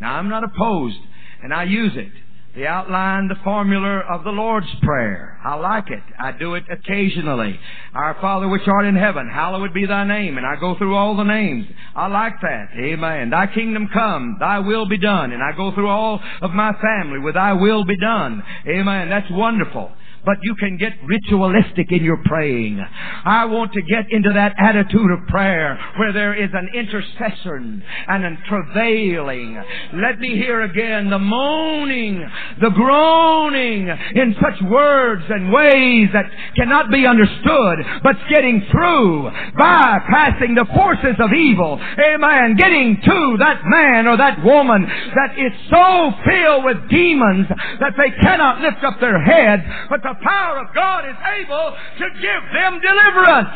[0.00, 0.98] Now I'm not opposed,
[1.42, 2.12] and I use it.
[2.54, 5.38] The outline, the formula of the Lord's Prayer.
[5.44, 6.02] I like it.
[6.18, 7.58] I do it occasionally.
[7.94, 10.38] Our Father which art in heaven, hallowed be thy name.
[10.38, 11.66] And I go through all the names.
[11.94, 12.70] I like that.
[12.76, 13.30] Amen.
[13.30, 15.30] Thy kingdom come, thy will be done.
[15.30, 18.42] And I go through all of my family with thy will be done.
[18.66, 19.08] Amen.
[19.08, 19.92] That's wonderful.
[20.24, 22.84] But you can get ritualistic in your praying.
[23.24, 28.24] I want to get into that attitude of prayer where there is an intercession and
[28.24, 29.62] a travailing.
[29.94, 32.28] Let me hear again the moaning,
[32.60, 40.54] the groaning in such words and ways that cannot be understood, but getting through, bypassing
[40.54, 41.80] the forces of evil.
[41.98, 42.56] Amen.
[42.56, 47.46] Getting to that man or that woman that is so filled with demons
[47.80, 52.06] that they cannot lift up their head, but the power of God is able to
[52.20, 53.48] give them deliverance.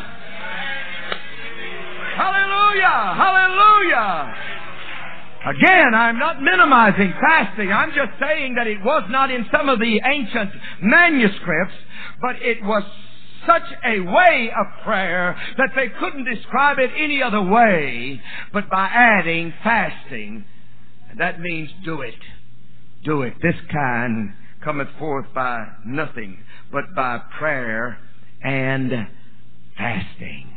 [2.17, 3.15] Hallelujah!
[3.17, 4.35] Hallelujah!
[5.45, 7.73] Again, I'm not minimizing fasting.
[7.73, 10.51] I'm just saying that it was not in some of the ancient
[10.83, 11.75] manuscripts,
[12.21, 12.85] but it was
[13.47, 18.21] such a way of prayer that they couldn't describe it any other way
[18.53, 20.45] but by adding fasting.
[21.11, 22.15] And that means do it.
[23.05, 23.35] Do it.
[23.43, 24.35] This kind
[24.65, 26.39] cometh forth by nothing
[26.71, 27.99] but by prayer
[28.43, 28.91] and
[29.77, 30.53] fasting.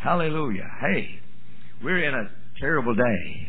[0.00, 0.70] Hallelujah.
[0.80, 1.20] Hey,
[1.82, 3.48] we're in a terrible day.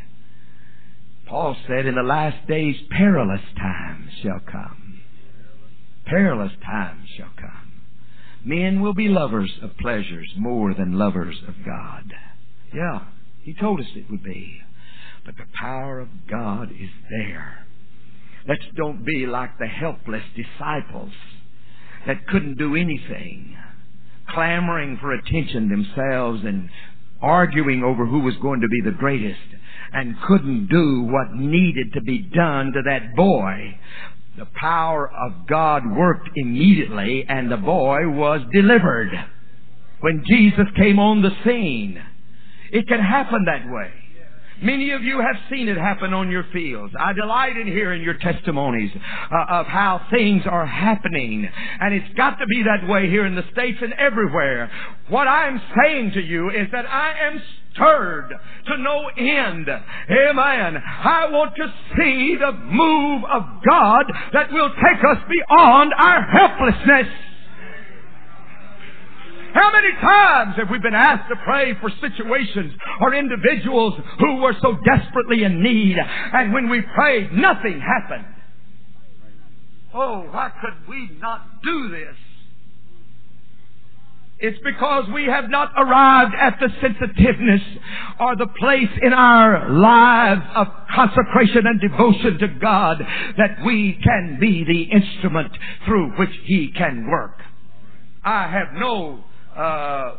[1.28, 5.02] Paul said, in the last days perilous times shall come.
[6.06, 7.82] Perilous times shall come.
[8.44, 12.14] Men will be lovers of pleasures more than lovers of God.
[12.74, 13.06] Yeah,
[13.42, 14.62] he told us it would be.
[15.26, 17.68] But the power of God is there.
[18.50, 21.12] Let's don't be like the helpless disciples
[22.08, 23.56] that couldn't do anything,
[24.28, 26.68] clamoring for attention themselves and
[27.22, 29.40] arguing over who was going to be the greatest
[29.94, 33.78] and couldn't do what needed to be done to that boy.
[34.36, 39.12] The power of God worked immediately and the boy was delivered.
[40.00, 42.02] When Jesus came on the scene,
[42.72, 43.92] it can happen that way.
[44.62, 46.94] Many of you have seen it happen on your fields.
[47.00, 51.50] I delight in hearing your testimonies uh, of how things are happening.
[51.80, 54.72] And it's got to be that way here in the States and everywhere.
[55.08, 57.42] What I'm saying to you is that I am
[57.74, 58.34] stirred
[58.68, 59.68] to no end.
[59.70, 60.84] Amen.
[60.86, 67.08] I want to see the move of God that will take us beyond our helplessness.
[69.54, 74.56] How many times have we been asked to pray for situations or individuals who were
[74.62, 78.26] so desperately in need, and when we prayed, nothing happened?
[79.94, 82.16] Oh, why could we not do this?
[84.42, 87.62] It's because we have not arrived at the sensitiveness
[88.22, 93.06] or the place in our lives of consecration and devotion to God
[93.38, 95.52] that we can be the instrument
[95.86, 97.42] through which He can work.
[98.24, 99.26] I have no
[99.56, 100.16] uh,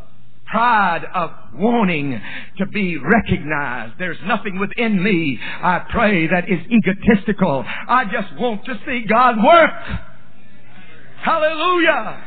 [0.51, 2.21] pride of wanting
[2.57, 3.93] to be recognized.
[3.97, 7.63] There's nothing within me, I pray, that is egotistical.
[7.65, 9.71] I just want to see God work.
[11.23, 12.25] Hallelujah.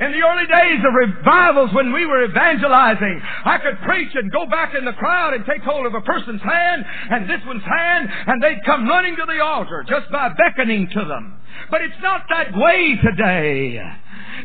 [0.00, 4.46] In the early days of revivals when we were evangelizing, I could preach and go
[4.46, 8.08] back in the crowd and take hold of a person's hand and this one's hand
[8.28, 11.40] and they'd come running to the altar just by beckoning to them.
[11.68, 13.82] But it's not that way today.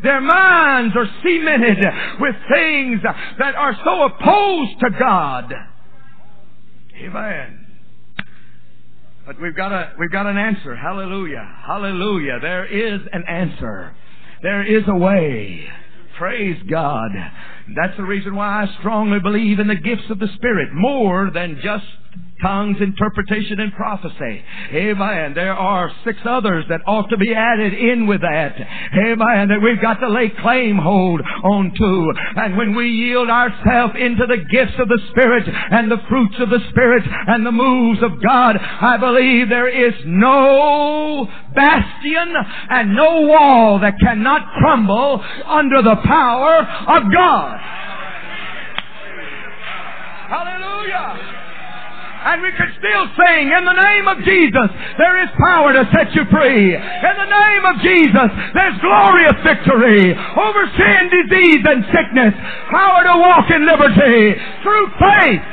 [0.02, 1.84] Their minds are cemented
[2.20, 3.00] with things
[3.38, 5.52] that are so opposed to God.
[6.96, 7.66] Amen.
[9.26, 10.76] But we've got a, we've got an answer.
[10.76, 11.46] Hallelujah.
[11.66, 12.40] Hallelujah.
[12.40, 13.96] There is an answer.
[14.42, 15.66] There is a way.
[16.18, 17.10] Praise God.
[17.74, 21.58] That's the reason why I strongly believe in the gifts of the Spirit more than
[21.62, 21.86] just
[22.44, 24.44] tongues, interpretation, and prophecy.
[24.72, 25.32] Amen.
[25.34, 28.54] There are six others that ought to be added in with that.
[28.92, 29.48] Amen.
[29.48, 32.12] That we've got to lay claim hold on to.
[32.36, 36.50] And when we yield ourselves into the gifts of the Spirit and the fruits of
[36.50, 42.34] the Spirit and the moves of God, I believe there is no bastion
[42.68, 47.58] and no wall that cannot crumble under the power of God.
[50.28, 51.43] Hallelujah.
[52.24, 56.08] And we could still sing, in the name of Jesus, there is power to set
[56.16, 56.72] you free.
[56.72, 62.32] In the name of Jesus, there's glorious victory over sin, disease, and sickness.
[62.72, 65.44] Power to walk in liberty through faith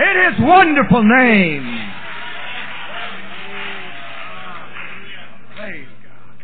[0.00, 1.68] in His wonderful name.
[5.52, 6.36] Praise God.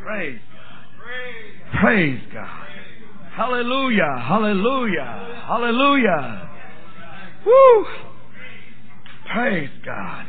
[0.00, 1.80] Praise God.
[1.82, 2.68] Praise God.
[3.32, 4.16] Hallelujah.
[4.24, 5.44] Hallelujah.
[5.46, 6.48] Hallelujah.
[7.44, 7.86] Woo!
[9.32, 10.26] Praise God.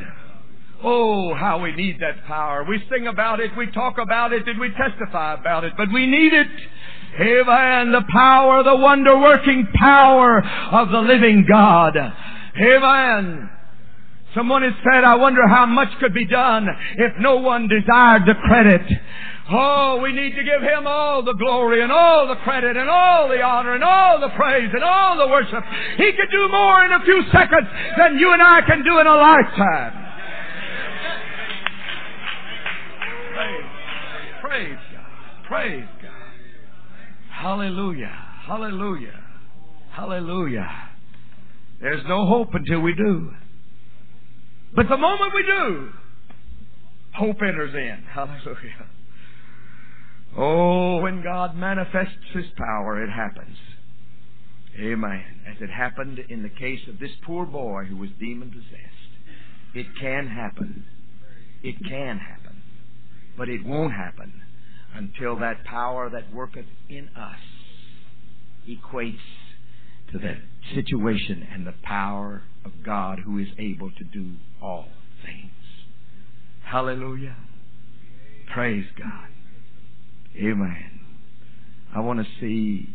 [0.84, 2.64] Oh, how we need that power.
[2.64, 6.06] We sing about it, we talk about it, and we testify about it, but we
[6.06, 6.48] need it.
[7.20, 7.92] Amen.
[7.92, 11.96] The power, the wonder working power of the living God.
[11.98, 13.50] Amen.
[14.36, 18.34] Someone has said, I wonder how much could be done if no one desired the
[18.48, 18.82] credit.
[19.52, 23.28] Oh, we need to give Him all the glory and all the credit and all
[23.28, 25.64] the honor and all the praise and all the worship.
[25.98, 27.68] He could do more in a few seconds
[27.98, 30.04] than you and I can do in a lifetime.
[34.42, 35.48] Praise God.
[35.48, 36.12] Praise God.
[37.32, 38.16] Hallelujah.
[38.46, 39.24] Hallelujah.
[39.92, 40.70] Hallelujah.
[41.82, 43.32] There's no hope until we do.
[44.76, 45.90] But the moment we do,
[47.14, 48.04] hope enters in.
[48.14, 48.88] Hallelujah.
[50.36, 53.58] Oh, when God manifests His power, it happens.
[54.80, 55.42] Amen.
[55.48, 58.94] As it happened in the case of this poor boy who was demon possessed.
[59.76, 60.86] It can happen.
[61.62, 62.64] It can happen.
[63.38, 64.42] But it won't happen
[64.96, 67.40] until that power that worketh in us
[68.68, 69.18] equates
[70.12, 70.38] to the
[70.74, 74.88] situation and the power of God who is able to do all
[75.26, 75.52] things.
[76.64, 77.36] Hallelujah.
[78.54, 79.33] Praise God.
[80.36, 81.00] Amen.
[81.96, 82.90] I want to see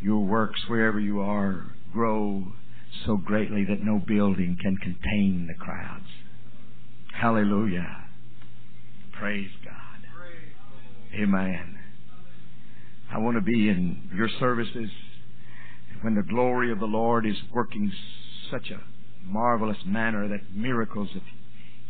[0.00, 2.44] your works wherever you are grow
[3.04, 6.06] so greatly that no building can contain the crowds.
[7.12, 8.04] Hallelujah.
[9.12, 9.72] Praise God.
[11.14, 11.78] Amen.
[13.12, 14.90] I want to be in your services
[16.02, 17.92] when the glory of the Lord is working
[18.50, 18.80] such a
[19.24, 21.22] marvelous manner that miracles of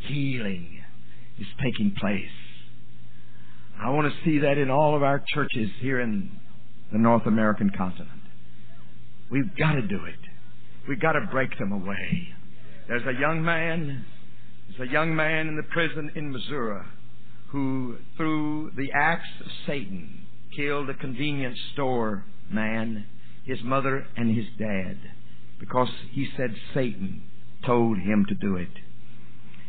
[0.06, 0.82] healing
[1.38, 2.28] is taking place.
[3.80, 6.30] I want to see that in all of our churches here in
[6.92, 8.10] the North American continent.
[9.30, 10.18] We've got to do it.
[10.88, 12.28] We've got to break them away.
[12.88, 14.04] There's a young man,
[14.68, 16.82] there's a young man in the prison in Missouri
[17.48, 23.06] who, through the acts of Satan, killed a convenience store man,
[23.44, 24.98] his mother, and his dad
[25.58, 27.22] because he said Satan
[27.64, 28.68] told him to do it.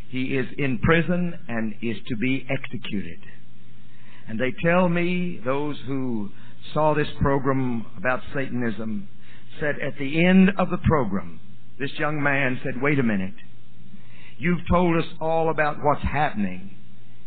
[0.09, 3.19] He is in prison and is to be executed.
[4.27, 6.31] And they tell me, those who
[6.73, 9.07] saw this program about Satanism,
[9.59, 11.39] said at the end of the program,
[11.79, 13.35] this young man said, wait a minute.
[14.37, 16.75] You've told us all about what's happening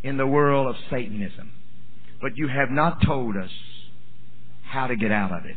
[0.03, 1.53] in the world of Satanism,
[2.21, 3.51] but you have not told us
[4.65, 5.57] how to get out of it.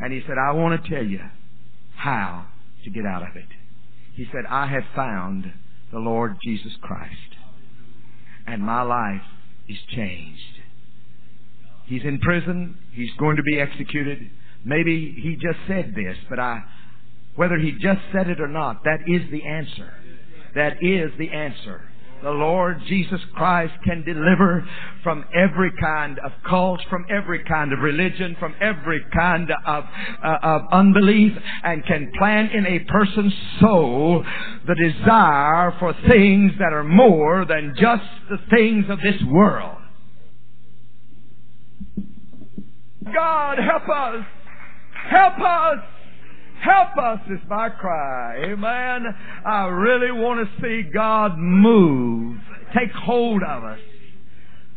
[0.00, 1.20] And he said, I want to tell you
[1.96, 2.46] how
[2.84, 3.48] to get out of it.
[4.14, 5.52] He said, I have found
[5.92, 7.16] the Lord Jesus Christ.
[8.46, 9.22] And my life
[9.68, 10.40] is changed.
[11.86, 12.78] He's in prison.
[12.92, 14.30] He's going to be executed.
[14.64, 16.60] Maybe he just said this, but I,
[17.34, 19.92] whether he just said it or not, that is the answer.
[20.54, 21.91] That is the answer
[22.22, 24.66] the Lord Jesus Christ can deliver
[25.02, 29.84] from every kind of cult, from every kind of religion, from every kind of,
[30.24, 31.32] uh, of unbelief,
[31.64, 34.24] and can plant in a person's soul
[34.66, 39.78] the desire for things that are more than just the things of this world.
[43.12, 44.24] God help us!
[45.10, 45.78] Help us!
[46.62, 48.36] Help us is my cry.
[48.44, 49.06] Amen.
[49.44, 52.38] I really want to see God move.
[52.72, 53.80] Take hold of us.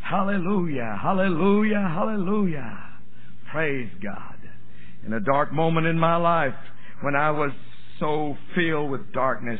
[0.01, 0.97] Hallelujah.
[1.01, 1.87] Hallelujah.
[1.87, 2.79] Hallelujah.
[3.51, 4.35] Praise God.
[5.05, 6.55] In a dark moment in my life
[7.01, 7.51] when I was
[7.99, 9.59] so filled with darkness,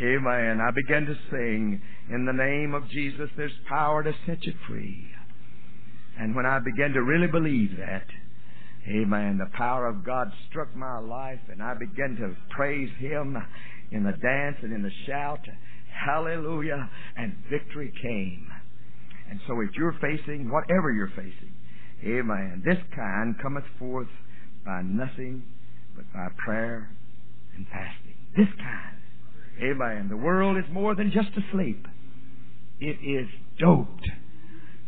[0.00, 0.60] Amen.
[0.60, 5.08] I began to sing, In the name of Jesus, there's power to set you free.
[6.18, 8.06] And when I began to really believe that,
[8.88, 9.38] Amen.
[9.38, 13.36] The power of God struck my life and I began to praise Him
[13.90, 15.40] in the dance and in the shout.
[16.06, 16.88] Hallelujah.
[17.16, 18.48] And victory came.
[19.30, 21.52] And so if you're facing whatever you're facing,
[22.04, 22.62] Amen.
[22.64, 24.08] This kind cometh forth
[24.64, 25.42] by nothing
[25.96, 26.90] but by prayer
[27.56, 28.14] and fasting.
[28.36, 28.98] This kind.
[29.62, 30.08] Amen.
[30.08, 31.86] The world is more than just asleep.
[32.80, 33.28] It is
[33.58, 34.08] doped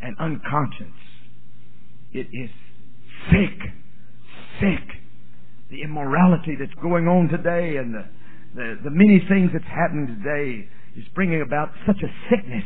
[0.00, 0.94] and unconscious.
[2.12, 2.50] It is
[3.30, 3.58] sick
[4.60, 4.86] sick.
[5.70, 8.04] The immorality that's going on today and the,
[8.54, 12.64] the, the many things that's happening today is bringing about such a sickness.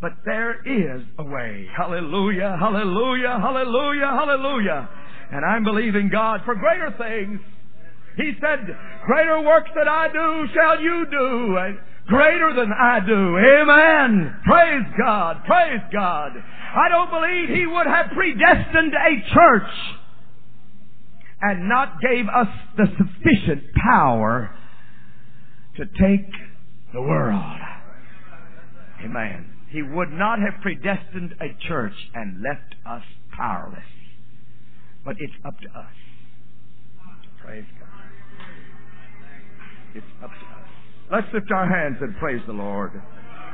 [0.00, 1.66] But there is a way.
[1.76, 4.88] Hallelujah, hallelujah, hallelujah, hallelujah.
[5.32, 7.40] And I'm believing God for greater things.
[8.16, 8.66] He said,
[9.06, 11.56] greater works that I do shall you do.
[11.56, 13.38] And Greater than I do.
[13.38, 14.36] Amen.
[14.44, 15.42] Praise God.
[15.46, 16.32] Praise God.
[16.36, 19.70] I don't believe He would have predestined a church
[21.40, 24.54] and not gave us the sufficient power
[25.76, 26.30] to take
[26.92, 27.58] the world.
[29.04, 29.50] Amen.
[29.70, 33.02] He would not have predestined a church and left us
[33.36, 33.82] powerless.
[35.04, 35.94] But it's up to us.
[37.44, 37.88] Praise God.
[39.94, 40.64] It's up to us.
[41.12, 42.92] Let's lift our hands and praise the Lord.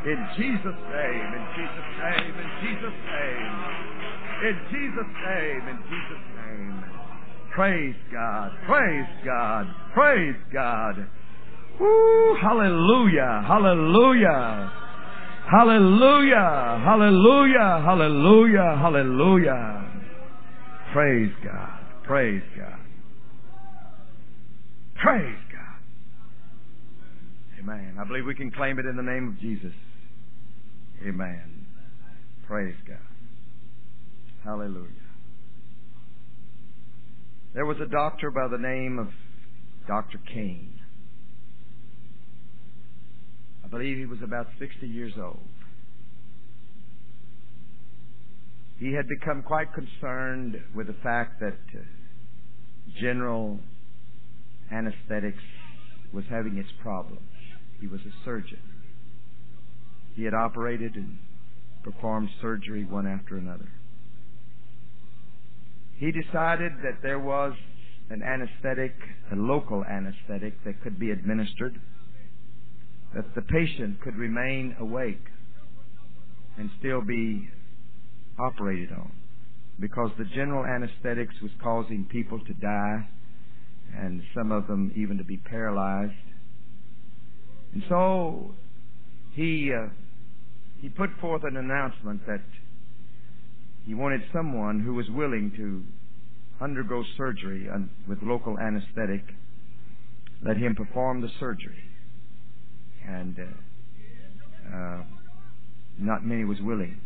[0.04, 3.52] In Jesus' name, in Jesus' name, in Jesus' name.
[4.40, 6.39] In Jesus' name, in Jesus' name.
[7.55, 11.07] Praise God, praise God, praise God.
[11.80, 14.72] Woo, hallelujah, hallelujah.
[15.51, 20.03] Hallelujah, hallelujah, hallelujah, hallelujah.
[20.92, 22.78] Praise God, praise God.
[25.03, 25.61] Praise God.
[27.59, 27.96] Amen.
[27.98, 29.72] I believe we can claim it in the name of Jesus.
[31.07, 31.66] Amen.
[32.46, 32.98] Praise God.
[34.44, 34.99] Hallelujah.
[37.53, 39.09] There was a doctor by the name of
[39.88, 40.20] Dr.
[40.32, 40.80] Kane.
[43.64, 45.48] I believe he was about 60 years old.
[48.78, 51.82] He had become quite concerned with the fact that uh,
[53.01, 53.59] general
[54.70, 55.42] anesthetics
[56.12, 57.20] was having its problems.
[57.80, 58.61] He was a surgeon.
[60.14, 61.18] He had operated and
[61.82, 63.68] performed surgery one after another.
[66.01, 67.53] He decided that there was
[68.09, 68.94] an anesthetic,
[69.30, 71.78] a local anesthetic that could be administered,
[73.14, 75.22] that the patient could remain awake
[76.57, 77.51] and still be
[78.38, 79.12] operated on.
[79.78, 83.07] Because the general anesthetics was causing people to die
[83.94, 86.14] and some of them even to be paralyzed.
[87.74, 88.55] And so
[89.32, 89.88] he uh,
[90.80, 92.40] he put forth an announcement that
[93.86, 95.82] he wanted someone who was willing to
[96.62, 97.68] undergo surgery
[98.06, 99.24] with local anesthetic.
[100.44, 101.84] Let him perform the surgery,
[103.06, 105.02] and uh, uh,
[105.98, 107.00] not many was willing.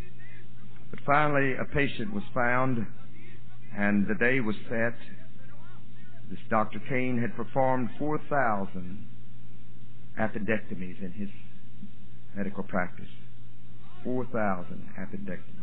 [0.90, 2.86] But finally, a patient was found,
[3.76, 4.94] and the day was set
[6.30, 6.80] this Dr.
[6.88, 9.06] Kane had performed 4,000
[10.18, 11.28] appendectomies in his
[12.34, 13.08] medical practice.
[14.04, 15.53] 4,000 appendectomies.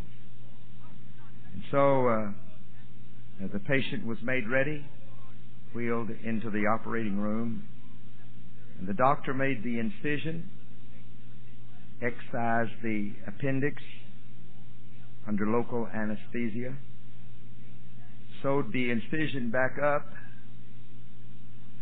[1.54, 4.86] And so uh, the patient was made ready,
[5.74, 7.64] wheeled into the operating room,
[8.80, 10.50] and the doctor made the incision,
[12.02, 13.82] excised the appendix
[15.28, 16.76] under local anesthesia,
[18.42, 20.08] sewed the incision back up,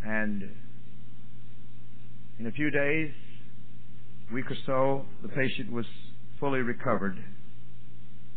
[0.06, 0.44] and
[2.40, 3.12] in a few days,
[4.34, 5.86] week or so, the patient was
[6.40, 7.18] fully recovered.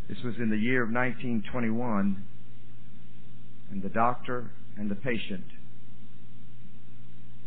[0.09, 2.25] This was in the year of 1921,
[3.71, 5.45] and the doctor and the patient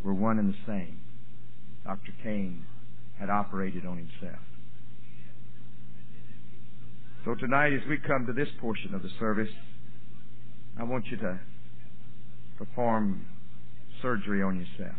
[0.03, 0.99] were one and the same.
[1.84, 2.14] Dr.
[2.24, 2.66] Kane
[3.20, 4.41] had operated on himself.
[7.24, 9.49] So tonight, as we come to this portion of the service,
[10.78, 11.39] I want you to
[12.58, 13.26] perform
[14.01, 14.97] surgery on yourself.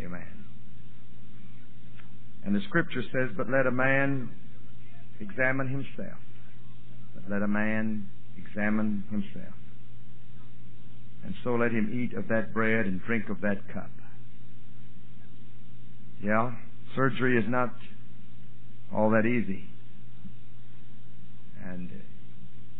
[0.00, 0.44] Amen.
[2.44, 4.30] And the scripture says, But let a man
[5.20, 6.18] examine himself.
[7.14, 9.54] But let a man examine himself.
[11.24, 13.90] And so let him eat of that bread and drink of that cup.
[16.22, 16.52] Yeah,
[16.94, 17.74] surgery is not
[18.94, 19.64] all that easy.
[21.64, 21.90] And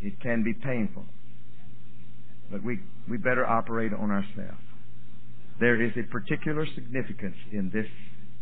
[0.01, 1.05] it can be painful.
[2.51, 4.61] But we, we better operate on ourselves.
[5.59, 7.87] There is a particular significance in this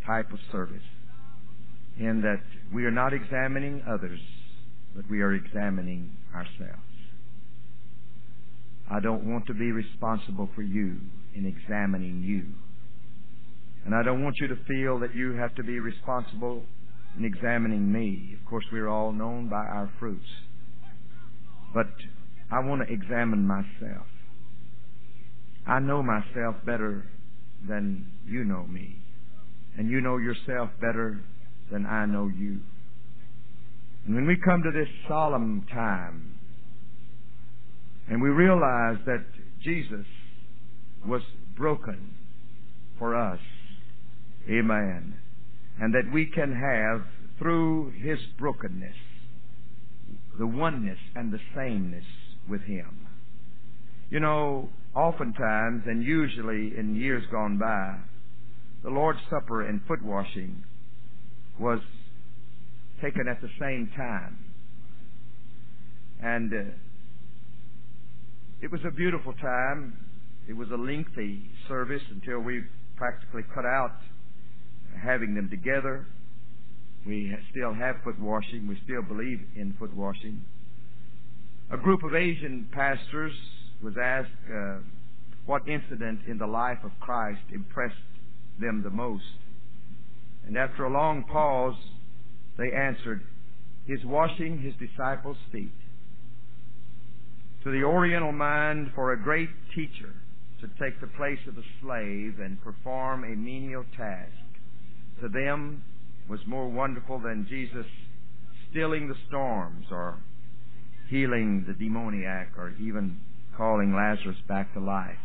[0.05, 0.82] type of service
[1.99, 2.40] in that
[2.72, 4.20] we are not examining others,
[4.95, 6.82] but we are examining ourselves.
[8.90, 10.99] I don't want to be responsible for you
[11.34, 12.47] in examining you.
[13.84, 16.62] And I don't want you to feel that you have to be responsible
[17.18, 18.36] in examining me.
[18.38, 20.28] Of course, we're all known by our fruits.
[21.74, 21.88] But
[22.51, 24.07] I want to examine myself.
[25.66, 27.05] I know myself better
[27.66, 28.97] than you know me.
[29.76, 31.20] And you know yourself better
[31.73, 32.61] than I know you.
[34.07, 36.39] And when we come to this solemn time
[38.09, 39.25] and we realize that
[39.62, 40.07] Jesus
[41.07, 41.23] was
[41.57, 42.14] broken
[42.99, 43.41] for us,
[44.49, 45.14] amen,
[45.81, 47.07] and that we can have
[47.39, 48.97] through his brokenness
[50.39, 52.05] the oneness and the sameness
[52.49, 53.07] with Him.
[54.11, 57.99] You know, oftentimes and usually in years gone by,
[58.83, 60.64] the Lord's Supper and foot washing
[61.59, 61.80] was
[63.00, 64.38] taken at the same time.
[66.22, 66.72] And uh,
[68.61, 69.96] it was a beautiful time.
[70.48, 72.62] It was a lengthy service until we
[72.96, 73.96] practically cut out
[75.03, 76.07] having them together.
[77.07, 78.68] We still have foot washing.
[78.68, 80.42] We still believe in foot washing
[81.72, 83.32] a group of Asian pastors
[83.82, 84.76] was asked uh,
[85.46, 87.96] what incident in the life of Christ impressed
[88.61, 89.24] them the most.
[90.47, 91.76] And after a long pause,
[92.59, 93.22] they answered,
[93.86, 95.72] His washing his disciples' feet.
[97.64, 100.14] To the Oriental mind, for a great teacher
[100.61, 104.30] to take the place of a slave and perform a menial task,
[105.20, 105.82] to them
[106.28, 107.86] was more wonderful than Jesus
[108.70, 110.18] stilling the storms or
[111.09, 113.20] healing the demoniac or even
[113.57, 115.18] calling Lazarus back to life.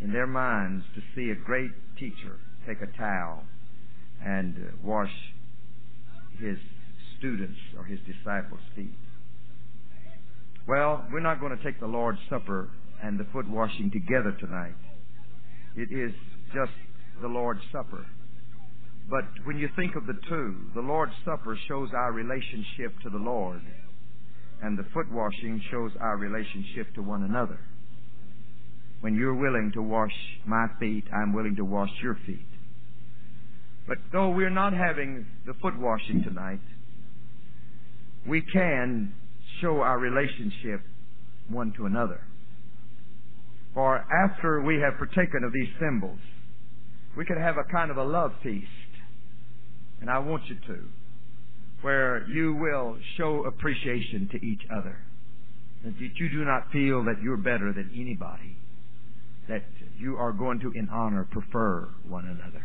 [0.00, 3.44] In their minds, to see a great teacher take a towel
[4.24, 5.12] and uh, wash
[6.38, 6.56] his
[7.18, 8.94] students or his disciples' feet.
[10.66, 12.70] Well, we're not going to take the Lord's Supper
[13.02, 14.74] and the foot washing together tonight.
[15.76, 16.12] It is
[16.54, 16.72] just
[17.20, 18.06] the Lord's Supper.
[19.10, 23.18] But when you think of the two, the Lord's Supper shows our relationship to the
[23.18, 23.60] Lord,
[24.62, 27.58] and the foot washing shows our relationship to one another.
[29.00, 30.14] When you're willing to wash
[30.46, 32.46] my feet, I'm willing to wash your feet.
[33.86, 36.60] But though we're not having the foot washing tonight,
[38.26, 39.14] we can
[39.60, 40.82] show our relationship
[41.48, 42.20] one to another.
[43.74, 46.20] For after we have partaken of these symbols,
[47.16, 48.66] we could have a kind of a love feast.
[50.00, 50.84] And I want you to,
[51.80, 54.98] where you will show appreciation to each other.
[55.84, 58.56] That you do not feel that you're better than anybody.
[59.48, 59.64] That
[59.98, 62.62] you are going to, in honor, prefer one another.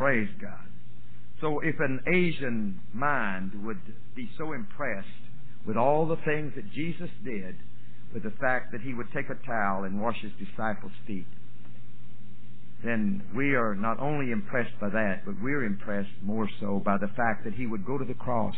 [0.00, 0.64] Praise God.
[1.42, 3.82] So if an Asian mind would
[4.16, 5.06] be so impressed
[5.66, 7.56] with all the things that Jesus did,
[8.14, 11.26] with the fact that he would take a towel and wash his disciples' feet,
[12.82, 17.08] then we are not only impressed by that, but we're impressed more so by the
[17.14, 18.56] fact that he would go to the cross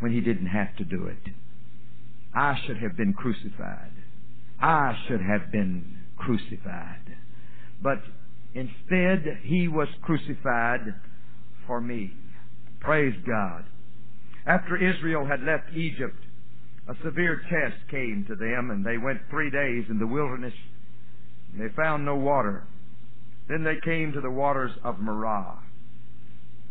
[0.00, 1.32] when he didn't have to do it.
[2.34, 3.92] I should have been crucified.
[4.60, 7.16] I should have been crucified.
[7.80, 8.02] But
[8.54, 10.94] instead, he was crucified
[11.66, 12.12] for me.
[12.80, 13.64] Praise God.
[14.46, 16.16] After Israel had left Egypt,
[16.88, 20.54] a severe test came to them, and they went three days in the wilderness.
[21.52, 22.64] And they found no water.
[23.48, 25.58] Then they came to the waters of Marah.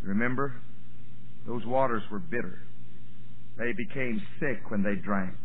[0.02, 0.56] Remember?
[1.46, 2.60] Those waters were bitter.
[3.58, 5.36] They became sick when they drank.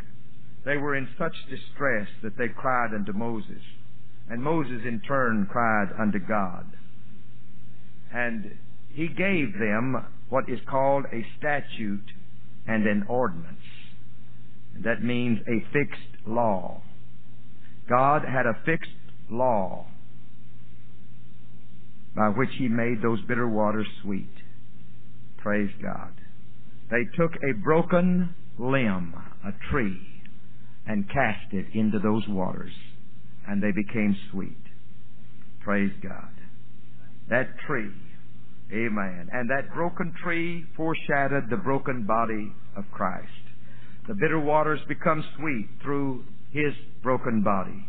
[0.64, 3.62] They were in such distress that they cried unto Moses.
[4.28, 6.66] And Moses in turn cried unto God.
[8.12, 8.56] And
[8.88, 12.10] he gave them what is called a statute
[12.66, 13.58] and an ordinance.
[14.82, 16.82] That means a fixed law.
[17.88, 18.90] God had a fixed
[19.30, 19.86] law
[22.16, 24.30] by which he made those bitter waters sweet.
[25.38, 26.12] Praise God.
[26.90, 29.14] They took a broken limb,
[29.44, 30.00] a tree,
[30.86, 32.72] and cast it into those waters,
[33.46, 34.56] and they became sweet.
[35.60, 36.30] Praise God.
[37.30, 37.92] That tree,
[38.72, 39.28] amen.
[39.32, 43.28] And that broken tree foreshadowed the broken body of Christ.
[44.06, 47.86] The bitter waters become sweet through his broken body.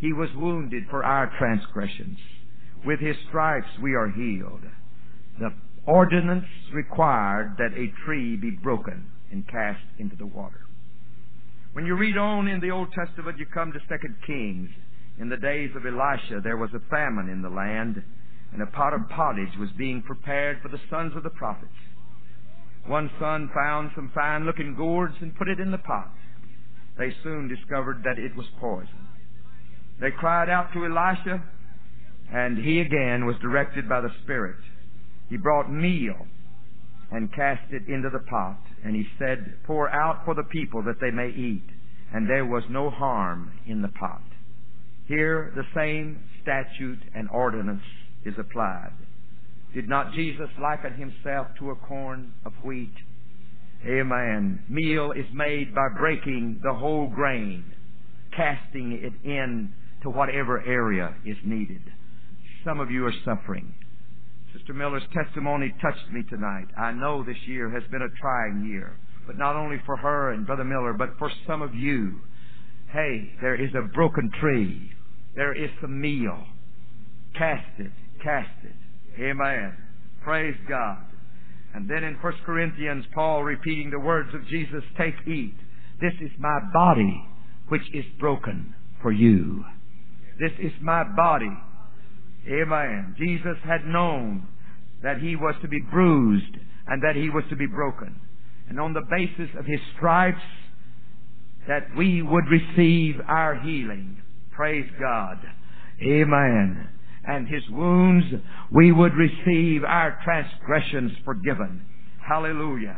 [0.00, 2.18] He was wounded for our transgressions.
[2.84, 4.60] With his stripes we are healed.
[5.38, 5.54] The
[5.86, 10.60] ordinance required that a tree be broken and cast into the water.
[11.72, 14.70] When you read on in the Old Testament, you come to Second Kings.
[15.18, 18.02] In the days of Elisha, there was a famine in the land,
[18.52, 21.72] and a pot of pottage was being prepared for the sons of the prophets.
[22.86, 26.10] One son found some fine looking gourds and put it in the pot.
[26.98, 29.08] They soon discovered that it was poison.
[30.00, 31.42] They cried out to Elisha,
[32.32, 34.56] and he again was directed by the Spirit.
[35.28, 36.26] He brought meal
[37.10, 41.00] and cast it into the pot, and he said, Pour out for the people that
[41.00, 41.64] they may eat.
[42.12, 44.22] And there was no harm in the pot.
[45.06, 47.82] Here the same statute and ordinance
[48.24, 48.92] is applied.
[49.74, 52.94] Did not Jesus liken himself to a corn of wheat?
[53.86, 54.62] Amen.
[54.68, 57.64] Meal is made by breaking the whole grain,
[58.34, 61.82] casting it in to whatever area is needed.
[62.64, 63.74] Some of you are suffering.
[64.56, 66.68] Sister Miller's testimony touched me tonight.
[66.78, 68.96] I know this year has been a trying year,
[69.26, 72.20] but not only for her and Brother Miller, but for some of you.
[72.92, 74.92] Hey, there is a broken tree.
[75.36, 76.44] There is some meal.
[77.36, 77.90] Cast it,
[78.22, 79.20] cast it.
[79.20, 79.76] Amen.
[80.22, 80.98] Praise God.
[81.74, 85.54] And then in 1 Corinthians, Paul repeating the words of Jesus, take, eat.
[86.00, 87.24] This is my body,
[87.68, 89.64] which is broken for you.
[90.38, 91.52] This is my body.
[92.48, 93.16] Amen.
[93.18, 94.46] Jesus had known
[95.02, 96.56] that he was to be bruised
[96.86, 98.20] and that he was to be broken.
[98.68, 100.38] And on the basis of his stripes,
[101.66, 104.22] that we would receive our healing.
[104.54, 105.38] Praise God.
[106.02, 106.88] Amen.
[107.26, 108.26] and His wounds
[108.70, 111.82] we would receive our transgressions forgiven.
[112.26, 112.96] Hallelujah.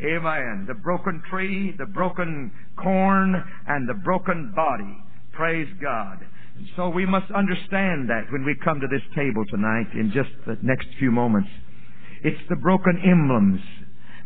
[0.00, 0.64] Amen.
[0.68, 3.34] The broken tree, the broken corn,
[3.66, 4.96] and the broken body.
[5.32, 6.18] Praise God.
[6.56, 10.30] And so we must understand that when we come to this table tonight in just
[10.46, 11.48] the next few moments.
[12.24, 13.60] It's the broken emblems.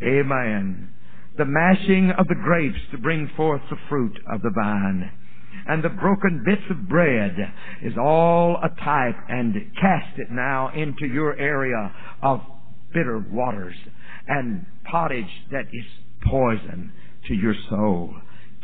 [0.02, 0.90] Amen.
[1.38, 5.10] The mashing of the grapes to bring forth the fruit of the vine.
[5.66, 7.36] And the broken bits of bread
[7.82, 11.92] is all a type and cast it now into your area
[12.22, 12.40] of
[12.92, 13.74] bitter waters
[14.26, 15.84] and pottage that is
[16.24, 16.92] poison
[17.28, 18.14] to your soul.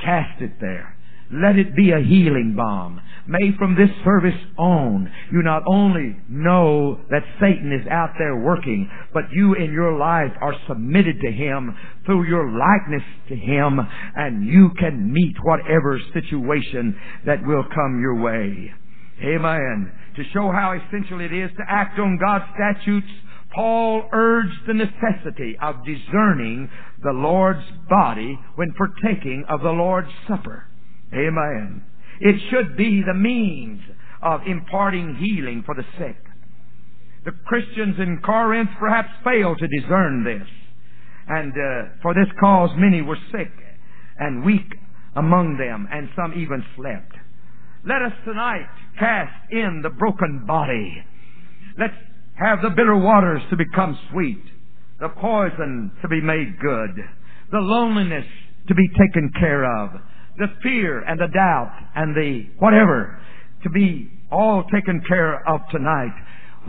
[0.02, 0.96] Cast it there.
[1.32, 3.00] Let it be a healing balm.
[3.28, 8.88] May from this service on, you not only know that Satan is out there working,
[9.12, 11.74] but you in your life are submitted to him
[12.04, 13.80] through your likeness to him,
[14.14, 16.96] and you can meet whatever situation
[17.26, 18.72] that will come your way.
[19.22, 19.92] Amen.
[20.16, 23.08] To show how essential it is to act on God's statutes,
[23.54, 26.68] Paul urged the necessity of discerning
[27.02, 30.64] the Lord's body when partaking of the Lord's Supper.
[31.12, 31.82] Amen.
[32.20, 33.80] It should be the means
[34.22, 36.16] of imparting healing for the sick.
[37.24, 40.48] The Christians in Corinth perhaps failed to discern this.
[41.28, 43.50] And uh, for this cause many were sick
[44.18, 44.72] and weak
[45.16, 47.12] among them, and some even slept.
[47.84, 51.04] Let us tonight cast in the broken body.
[51.78, 51.94] Let's
[52.34, 54.42] have the bitter waters to become sweet,
[55.00, 56.96] the poison to be made good,
[57.50, 58.26] the loneliness
[58.68, 59.90] to be taken care of,
[60.38, 63.18] the fear and the doubt and the whatever
[63.62, 66.14] to be all taken care of tonight.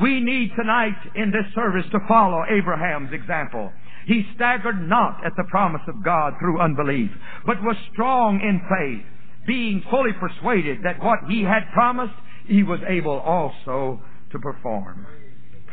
[0.01, 3.71] We need tonight in this service to follow Abraham's example.
[4.05, 7.11] He staggered not at the promise of God through unbelief,
[7.45, 9.05] but was strong in faith,
[9.45, 12.13] being fully persuaded that what he had promised,
[12.45, 14.01] he was able also
[14.31, 15.05] to perform.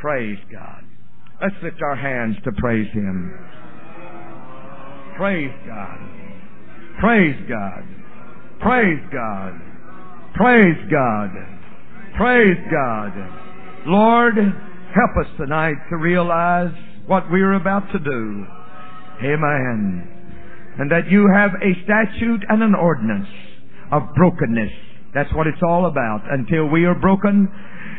[0.01, 0.85] Praise God.
[1.41, 3.33] Let's lift our hands to praise Him.
[5.17, 6.24] Praise God.
[7.01, 7.85] Praise God.
[8.61, 9.61] Praise God.
[10.35, 11.31] Praise God.
[12.17, 13.13] Praise God.
[13.87, 16.73] Lord, help us tonight to realize
[17.07, 18.47] what we are about to do.
[19.23, 20.09] Amen.
[20.79, 23.29] And that you have a statute and an ordinance
[23.93, 24.73] of brokenness.
[25.15, 26.23] That's what it's all about.
[26.31, 27.49] Until we are broken,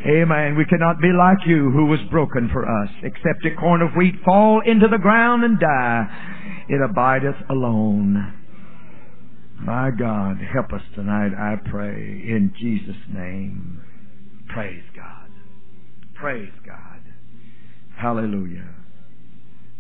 [0.06, 2.90] amen, we cannot be like you who was broken for us.
[3.04, 6.08] Except a corn of wheat fall into the ground and die,
[6.70, 8.45] it abideth alone.
[9.60, 13.82] My God, help us tonight, I pray, in Jesus' name.
[14.50, 15.30] Praise God.
[16.14, 17.02] Praise God.
[17.98, 18.68] Hallelujah.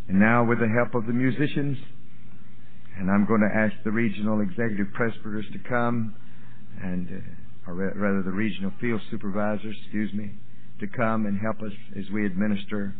[0.07, 1.77] And now with the help of the musicians,
[2.97, 6.15] and I'm going to ask the regional executive presbyters to come,
[6.81, 10.31] and uh, or rather the regional field supervisors, excuse me,
[10.79, 12.93] to come and help us as we administer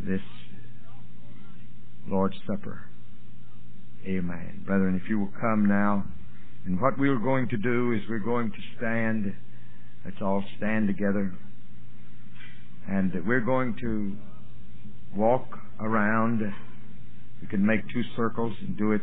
[0.00, 0.20] this
[2.08, 2.86] Lord's Supper.
[4.06, 4.62] Amen.
[4.64, 6.04] Brethren, if you will come now,
[6.64, 9.34] and what we are going to do is we're going to stand.
[10.04, 11.34] Let's all stand together.
[12.88, 14.16] And we're going to
[15.16, 16.40] walk around.
[17.40, 19.00] We can make two circles and do it